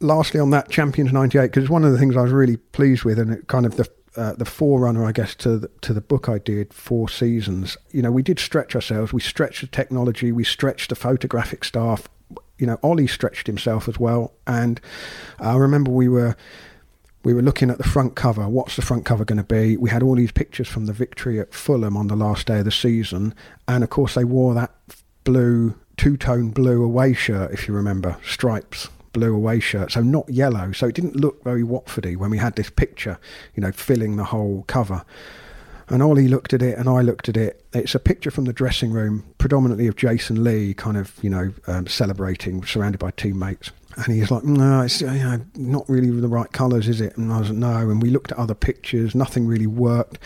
[0.00, 3.18] Lastly, on that Champions '98, because one of the things I was really pleased with,
[3.18, 6.28] and it kind of the uh, the forerunner, I guess, to the, to the book
[6.28, 7.76] I did, Four Seasons.
[7.92, 9.12] You know, we did stretch ourselves.
[9.12, 10.32] We stretched the technology.
[10.32, 12.08] We stretched the photographic staff.
[12.58, 14.32] You know, Ollie stretched himself as well.
[14.46, 14.80] And
[15.38, 16.36] I remember we were
[17.22, 18.48] we were looking at the front cover.
[18.48, 19.76] What's the front cover going to be?
[19.76, 22.64] We had all these pictures from the victory at Fulham on the last day of
[22.64, 23.34] the season,
[23.68, 24.74] and of course they wore that
[25.24, 30.72] blue two-tone blue away shirt, if you remember, stripes blue away shirt, so not yellow.
[30.72, 33.18] So it didn't look very Watfordy when we had this picture,
[33.54, 35.04] you know, filling the whole cover.
[35.90, 37.66] And Ollie looked at it, and I looked at it.
[37.74, 41.52] It's a picture from the dressing room, predominantly of Jason Lee, kind of, you know,
[41.66, 43.70] um, celebrating, surrounded by teammates.
[43.96, 47.14] And he's like, no, it's you know, not really the right colours, is it?
[47.18, 47.90] And I was like, no.
[47.90, 50.18] And we looked at other pictures, nothing really worked.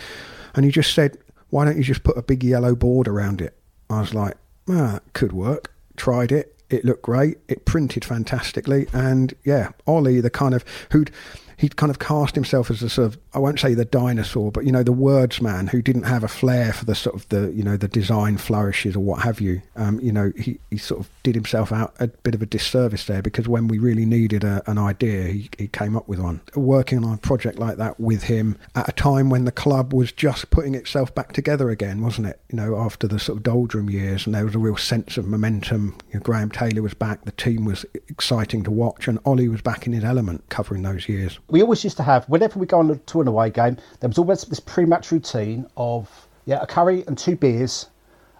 [0.54, 1.18] And he just said,
[1.50, 3.58] why don't you just put a big yellow board around it?
[3.90, 4.36] I was like,
[4.68, 5.72] ah, could work.
[5.96, 6.56] Tried it.
[6.70, 7.38] It looked great.
[7.48, 8.86] It printed fantastically.
[8.92, 11.10] And yeah, Ollie, the kind of who'd
[11.56, 14.64] he'd kind of cast himself as a sort of I won't say the dinosaur, but
[14.64, 17.52] you know the words man who didn't have a flair for the sort of the
[17.52, 19.62] you know the design flourishes or what have you.
[19.76, 23.04] Um, you know he, he sort of did himself out a bit of a disservice
[23.06, 26.40] there because when we really needed a, an idea, he, he came up with one.
[26.54, 30.12] Working on a project like that with him at a time when the club was
[30.12, 32.40] just putting itself back together again, wasn't it?
[32.50, 35.26] You know after the sort of doldrum years, and there was a real sense of
[35.26, 35.96] momentum.
[36.12, 39.62] You know, Graham Taylor was back, the team was exciting to watch, and Ollie was
[39.62, 42.78] back in his element covering those years we always used to have whenever we go
[42.78, 47.04] on to an away game, there was always this pre-match routine of yeah a curry
[47.06, 47.86] and two beers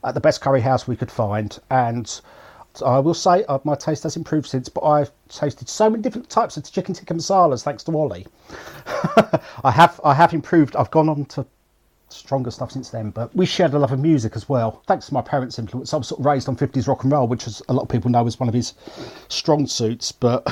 [0.05, 2.20] at the best curry house we could find, and
[2.85, 6.28] I will say uh, my taste has improved since, but I've tasted so many different
[6.28, 8.26] types of chicken tikka masalas thanks to Ollie.
[9.64, 10.76] I have I have improved.
[10.76, 11.47] I've gone on to
[12.14, 13.10] stronger stuff since then.
[13.10, 14.82] But we shared a love of music as well.
[14.86, 17.26] Thanks to my parents' influence, I was sort of raised on 50s rock and roll,
[17.26, 18.74] which a lot of people know is one of his
[19.28, 20.12] strong suits.
[20.12, 20.46] But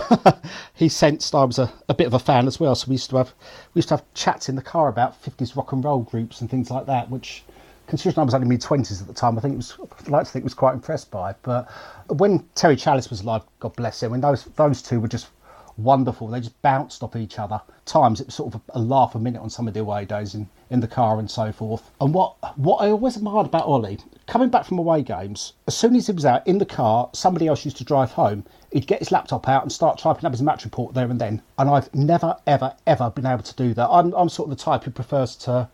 [0.74, 2.74] he sensed I was a, a bit of a fan as well.
[2.74, 3.32] So we used to have
[3.74, 6.50] we used to have chats in the car about 50s rock and roll groups and
[6.50, 7.44] things like that, which
[7.86, 10.26] considering I was only mid twenties at the time, I think it was I'd like
[10.26, 11.34] to think was quite impressed by.
[11.42, 11.70] But
[12.08, 15.28] when Terry Challis was alive, God bless him, when those those two were just
[15.82, 16.28] wonderful.
[16.28, 17.60] They just bounced off each other.
[17.84, 20.34] Times it was sort of a, laugh a minute on some of the away days
[20.34, 21.90] in, in the car and so forth.
[22.00, 25.94] And what what I always admired about Ollie, coming back from away games, as soon
[25.96, 28.44] as he was out in the car, somebody else used to drive home.
[28.72, 31.42] He'd get his laptop out and start typing up his match report there and then.
[31.58, 33.88] And I've never, ever, ever been able to do that.
[33.88, 35.68] I'm, I'm sort of the type who prefers to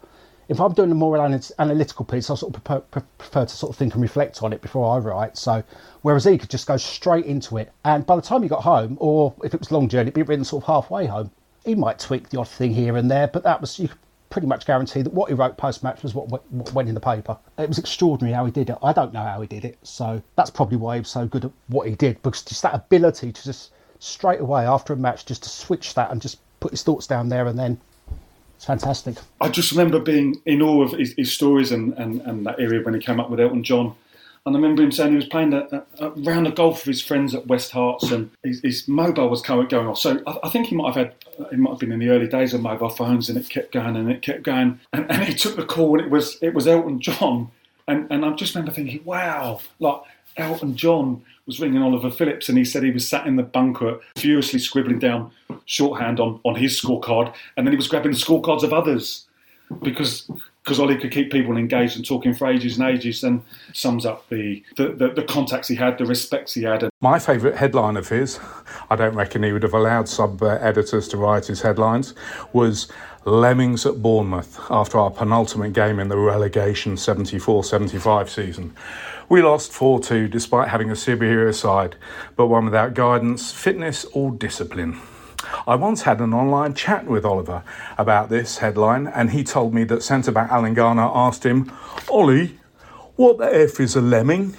[0.48, 2.80] if I'm doing a more analytical piece, I sort of prefer,
[3.18, 5.36] prefer, to sort of think and reflect on it before I write.
[5.36, 5.62] So,
[6.02, 8.96] whereas he could just go straight into it, and by the time he got home,
[8.98, 11.30] or if it was a long journey, it'd be written sort of halfway home.
[11.64, 13.98] He might tweak the odd thing here and there, but that was you could
[14.30, 17.00] pretty much guarantee that what he wrote post match was what, what went in the
[17.00, 17.36] paper.
[17.58, 18.78] It was extraordinary how he did it.
[18.82, 21.44] I don't know how he did it, so that's probably why he was so good
[21.44, 25.26] at what he did because just that ability to just straight away after a match
[25.26, 27.80] just to switch that and just put his thoughts down there and then
[28.58, 29.14] it's fantastic.
[29.40, 32.82] I just remember being in awe of his, his stories and, and, and, that area
[32.82, 33.94] when he came up with Elton John.
[34.44, 37.00] And I remember him saying he was playing a, a, round of golf with his
[37.00, 39.98] friends at West Herts, and his, his mobile was going off.
[39.98, 41.14] So I, I, think he might have had,
[41.52, 43.94] it might have been in the early days of mobile phones, and it kept going
[43.94, 44.80] and it kept going.
[44.92, 47.52] And, and he took the call, and it was it was Elton John.
[47.86, 50.00] And and I just remember thinking, wow, like
[50.36, 53.98] Elton John was ringing Oliver Phillips, and he said he was sat in the bunker
[54.16, 55.32] furiously scribbling down
[55.64, 59.26] shorthand on, on his scorecard, and then he was grabbing the scorecards of others
[59.82, 60.30] because
[60.68, 63.42] because Ollie could keep people engaged and talking for ages and ages, and
[63.72, 66.90] sums up the, the, the, the contacts he had, the respects he had.
[67.00, 68.38] My favourite headline of his,
[68.90, 72.12] I don't reckon he would have allowed sub uh, editors to write his headlines,
[72.52, 72.88] was
[73.24, 78.74] Lemmings at Bournemouth after our penultimate game in the relegation 74 75 season.
[79.30, 81.96] We lost 4 2 despite having a superior side,
[82.34, 84.98] but one without guidance, fitness, or discipline.
[85.66, 87.62] I once had an online chat with Oliver
[87.98, 91.70] about this headline, and he told me that centre back Alan Garner asked him,
[92.08, 92.58] Ollie,
[93.16, 94.56] what the F is a lemming?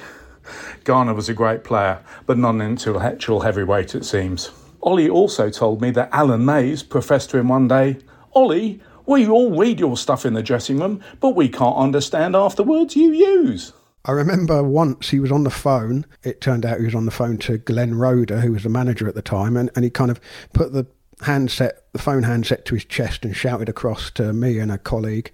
[0.84, 4.52] Garner was a great player, but not an intellectual heavyweight, it seems.
[4.84, 7.98] Ollie also told me that Alan Mayes professed to him one day,
[8.34, 12.56] Ollie, we all read your stuff in the dressing room, but we can't understand half
[12.56, 13.74] the words you use.
[14.06, 16.06] I remember once he was on the phone.
[16.24, 19.08] It turned out he was on the phone to Glenn Roeder, who was the manager
[19.08, 20.22] at the time, and, and he kind of
[20.54, 20.88] put the
[21.22, 25.32] handset, the phone handset to his chest and shouted across to me and a colleague,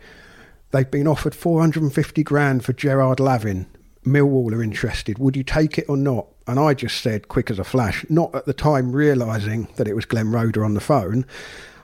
[0.72, 3.66] They've been offered 450 grand for Gerard Lavin.
[4.06, 5.18] Millwall are interested.
[5.20, 6.28] Would you take it or not?
[6.48, 9.96] And I just said, quick as a flash, not at the time realising that it
[9.96, 11.26] was Glenn Roeder on the phone.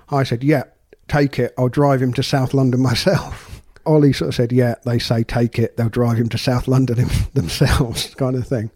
[0.10, 0.64] I said, Yeah,
[1.08, 1.54] take it.
[1.58, 3.51] I'll drive him to South London myself.
[3.86, 5.78] Ollie sort of said, "Yeah, they say take it.
[5.78, 8.72] They'll drive him to South London themselves," kind of thing.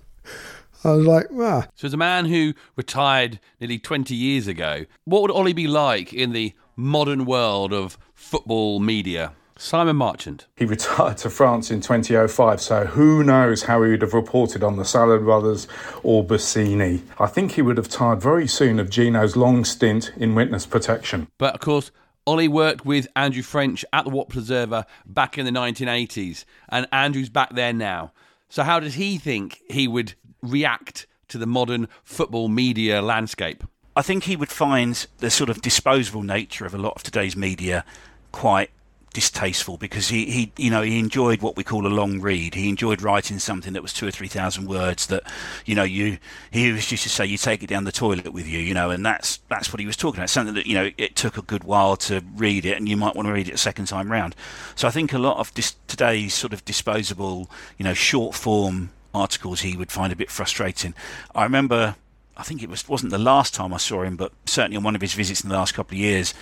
[0.84, 1.68] I was like, ah.
[1.74, 6.14] So, as a man who retired nearly 20 years ago, what would Ollie be like
[6.14, 9.34] in the modern world of football media?
[9.58, 10.48] Simon Marchant.
[10.58, 14.76] He retired to France in 2005, so who knows how he would have reported on
[14.76, 15.68] the Salad Brothers
[16.04, 17.02] or Bassini.
[17.18, 21.30] I think he would have tired very soon of Gino's long stint in witness protection.
[21.38, 21.92] But of course,
[22.28, 27.30] Ollie worked with Andrew French at the Watford Observer back in the 1980s, and Andrew's
[27.30, 28.12] back there now.
[28.50, 33.64] So, how does he think he would react to the modern football media landscape?
[33.96, 37.36] I think he would find the sort of disposable nature of a lot of today's
[37.36, 37.86] media
[38.32, 38.72] quite
[39.16, 42.54] distasteful because he, he you know he enjoyed what we call a long read.
[42.54, 45.24] He enjoyed writing something that was two or three thousand words that
[45.66, 46.18] you know you
[46.52, 48.90] he was used to say you take it down the toilet with you, you know,
[48.90, 50.30] and that's that's what he was talking about.
[50.30, 53.16] Something that you know it took a good while to read it, and you might
[53.16, 54.36] want to read it a second time round.
[54.76, 58.90] So I think a lot of dis- today's sort of disposable, you know, short form
[59.14, 60.94] articles he would find a bit frustrating.
[61.34, 61.96] I remember
[62.38, 64.96] I think it was wasn't the last time I saw him, but certainly on one
[64.96, 66.34] of his visits in the last couple of years,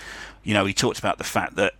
[0.43, 1.75] you know, he talked about the fact that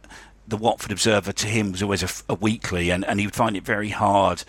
[0.48, 3.56] the Watford Observer to him was always a, a, weekly, and, and he would find
[3.56, 4.44] it very hard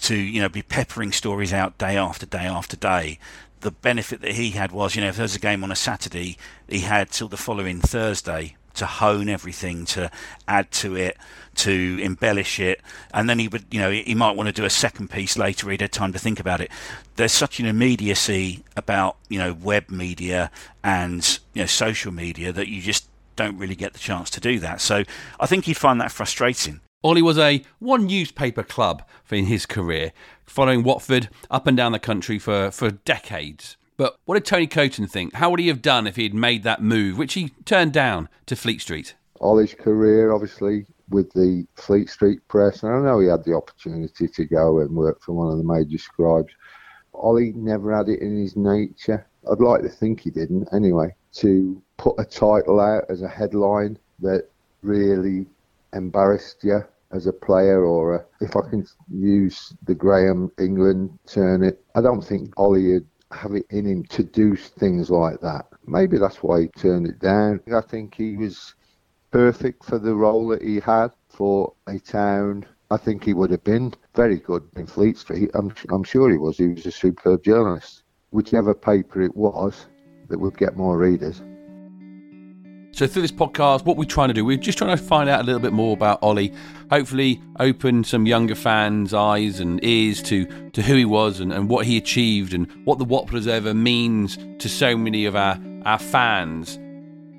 [0.00, 3.18] to you know be peppering stories out day after day after day.
[3.60, 5.76] The benefit that he had was, you know, if there was a game on a
[5.76, 10.10] Saturday, he had till the following Thursday to hone everything, to
[10.48, 11.18] add to it,
[11.56, 12.80] to embellish it,
[13.12, 15.68] and then he would, you know, he might want to do a second piece later.
[15.68, 16.70] He'd had time to think about it.
[17.16, 20.50] There's such an immediacy about, you know, web media
[20.82, 24.58] and you know social media that you just don't really get the chance to do
[24.60, 24.80] that.
[24.80, 25.04] So
[25.38, 26.80] I think he'd find that frustrating.
[27.02, 30.12] Ollie was a one newspaper club in his career,
[30.44, 33.76] following Watford up and down the country for, for decades.
[33.96, 35.34] But what did Tony Coton think?
[35.34, 38.28] How would he have done if he had made that move, which he turned down
[38.46, 39.14] to Fleet Street?
[39.40, 44.28] Ollie's career, obviously, with the Fleet Street Press, and I know he had the opportunity
[44.28, 46.52] to go and work for one of the major scribes.
[47.14, 49.26] Ollie never had it in his nature.
[49.50, 53.98] I'd like to think he didn't, anyway, to put a title out as a headline
[54.20, 54.48] that
[54.80, 55.46] really
[55.92, 56.82] embarrassed you
[57.12, 62.00] as a player, or a, if I can use the Graham England turn it, I
[62.00, 65.66] don't think Ollie would have it in him to do things like that.
[65.86, 67.60] Maybe that's why he turned it down.
[67.70, 68.74] I think he was
[69.30, 72.64] perfect for the role that he had for a town.
[72.90, 75.50] I think he would have been very good in Fleet Street.
[75.52, 76.56] I'm, I'm sure he was.
[76.56, 78.04] He was a superb journalist.
[78.30, 79.86] Whichever paper it was
[80.28, 81.42] that would get more readers.
[83.00, 85.40] So through this podcast, what we're trying to do, we're just trying to find out
[85.40, 86.52] a little bit more about Ollie.
[86.90, 91.70] Hopefully, open some younger fans' eyes and ears to to who he was and, and
[91.70, 95.98] what he achieved and what the Watford Observer means to so many of our our
[95.98, 96.78] fans.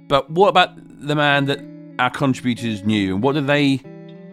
[0.07, 1.59] But what about the man that
[1.99, 3.75] our contributors knew, and what did they,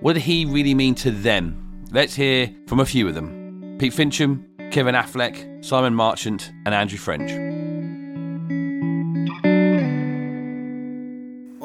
[0.00, 1.84] what did he really mean to them?
[1.92, 6.96] Let's hear from a few of them: Pete Fincham, Kevin Affleck, Simon Marchant, and Andrew
[6.96, 7.47] French.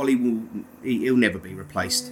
[0.03, 0.41] Ollie will
[0.83, 2.11] he, will never be replaced.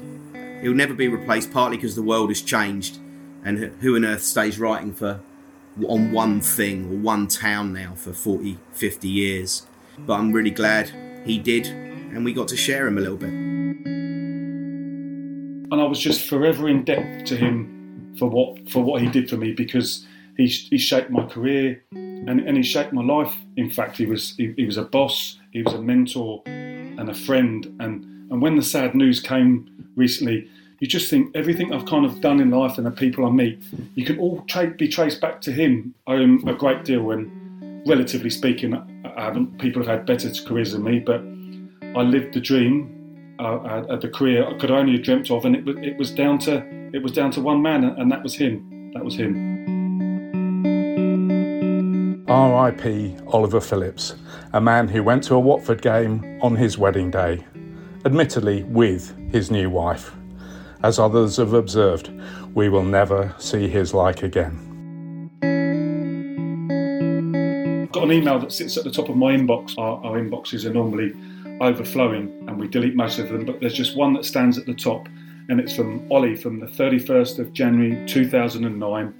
[0.61, 2.99] He'll never be replaced partly because the world has changed,
[3.43, 5.19] and who on earth stays writing for
[5.85, 9.67] on one thing or one town now for 40, 50 years.
[9.99, 10.91] But I'm really glad
[11.25, 13.33] he did, and we got to share him a little bit.
[15.69, 19.29] And I was just forever in debt to him for what for what he did
[19.29, 20.05] for me because
[20.37, 23.35] he, he shaped my career and, and he shaped my life.
[23.57, 26.41] In fact, he was he, he was a boss, he was a mentor,
[27.01, 27.65] and a friend.
[27.79, 30.47] And, and when the sad news came recently,
[30.79, 33.61] you just think everything I've kind of done in life and the people I meet,
[33.95, 35.93] you can all tra- be traced back to him.
[36.07, 39.59] I owe a great deal, and relatively speaking, I haven't.
[39.59, 41.21] People have had better careers than me, but
[41.95, 45.55] I lived the dream, uh, uh, the career I could only have dreamt of, and
[45.55, 48.91] it it was down to it was down to one man, and that was him.
[48.93, 49.50] That was him.
[52.31, 53.17] R.I.P.
[53.27, 54.15] Oliver Phillips,
[54.53, 57.43] a man who went to a Watford game on his wedding day,
[58.05, 60.15] admittedly with his new wife.
[60.81, 62.09] As others have observed,
[62.53, 64.57] we will never see his like again.
[67.83, 69.77] I've got an email that sits at the top of my inbox.
[69.77, 71.13] Our, our inboxes are normally
[71.59, 74.73] overflowing and we delete most of them, but there's just one that stands at the
[74.73, 75.09] top,
[75.49, 79.13] and it's from Ollie from the 31st of January 2009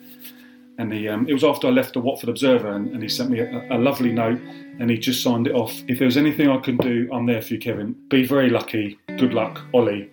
[0.78, 3.30] and he, um, it was after I left the Watford Observer, and, and he sent
[3.30, 4.40] me a, a, lovely note,
[4.80, 5.74] and he just signed it off.
[5.88, 7.96] If there's anything I can do, I'm there for you, Kevin.
[8.10, 8.98] Be very lucky.
[9.18, 10.10] Good luck, Ollie.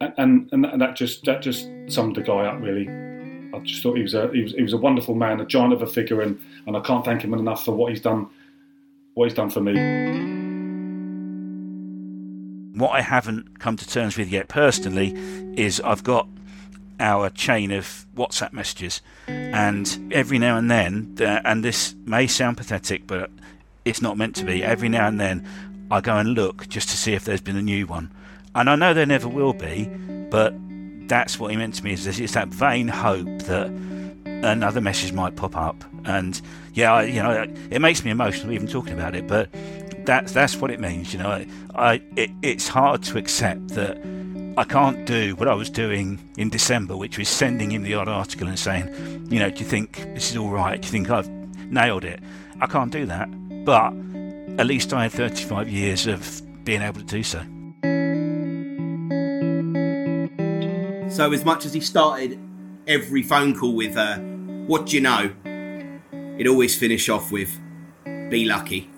[0.00, 2.88] And and, and that just that just summed the guy up really.
[3.54, 5.72] I just thought he was a he was, he was a wonderful man, a giant
[5.72, 8.28] of a figure, and, and I can't thank him enough for what he's done,
[9.14, 9.72] what he's done for me.
[12.78, 15.14] What I haven't come to terms with yet personally
[15.56, 16.28] is I've got
[17.00, 23.06] our chain of WhatsApp messages, and every now and then, and this may sound pathetic,
[23.06, 23.30] but
[23.84, 24.62] it's not meant to be.
[24.62, 25.46] Every now and then,
[25.90, 28.12] I go and look just to see if there's been a new one,
[28.54, 29.84] and I know there never will be,
[30.30, 30.54] but
[31.08, 31.92] that's what he meant to me.
[31.92, 33.68] Is it's that vain hope that
[34.26, 36.40] another message might pop up, and
[36.72, 39.48] yeah, I, you know, it makes me emotional even talking about it, but
[40.04, 41.12] that's that's what it means.
[41.12, 43.98] You know, I, I it, it's hard to accept that
[44.56, 48.06] I can't do what I was doing in December, which was sending him the odd
[48.06, 48.86] article and saying,
[49.28, 50.80] you know, do you think this is all right?
[50.80, 51.28] Do you think I've
[51.72, 52.20] nailed it?
[52.60, 53.28] I can't do that,
[53.64, 53.92] but
[54.60, 57.40] at least I had 35 years of being able to do so.
[61.10, 62.38] So, as much as he started
[62.86, 64.18] every phone call with, uh,
[64.68, 65.32] what do you know?
[66.36, 67.58] He'd always finish off with,
[68.04, 68.88] be lucky.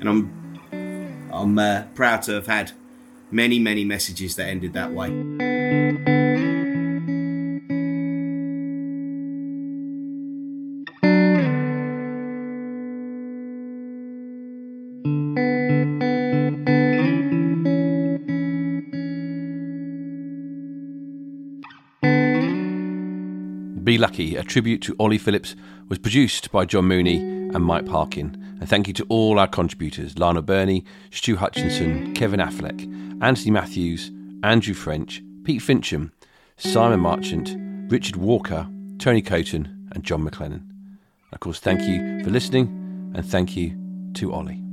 [0.00, 2.72] And I'm, I'm uh, proud to have had
[3.30, 5.10] many, many messages that ended that way.
[23.84, 25.54] Be Lucky, a tribute to Ollie Phillips,
[25.88, 28.34] was produced by John Mooney and Mike Parkin.
[28.60, 32.80] And thank you to all our contributors Lionel Birnie, Stu Hutchinson, Kevin Affleck,
[33.22, 34.10] Anthony Matthews,
[34.42, 36.10] Andrew French, Pete Fincham,
[36.56, 37.54] Simon Marchant,
[37.90, 38.68] Richard Walker,
[38.98, 40.62] Tony Coton, and John McClelland.
[41.32, 43.76] Of course, thank you for listening, and thank you
[44.14, 44.65] to Ollie.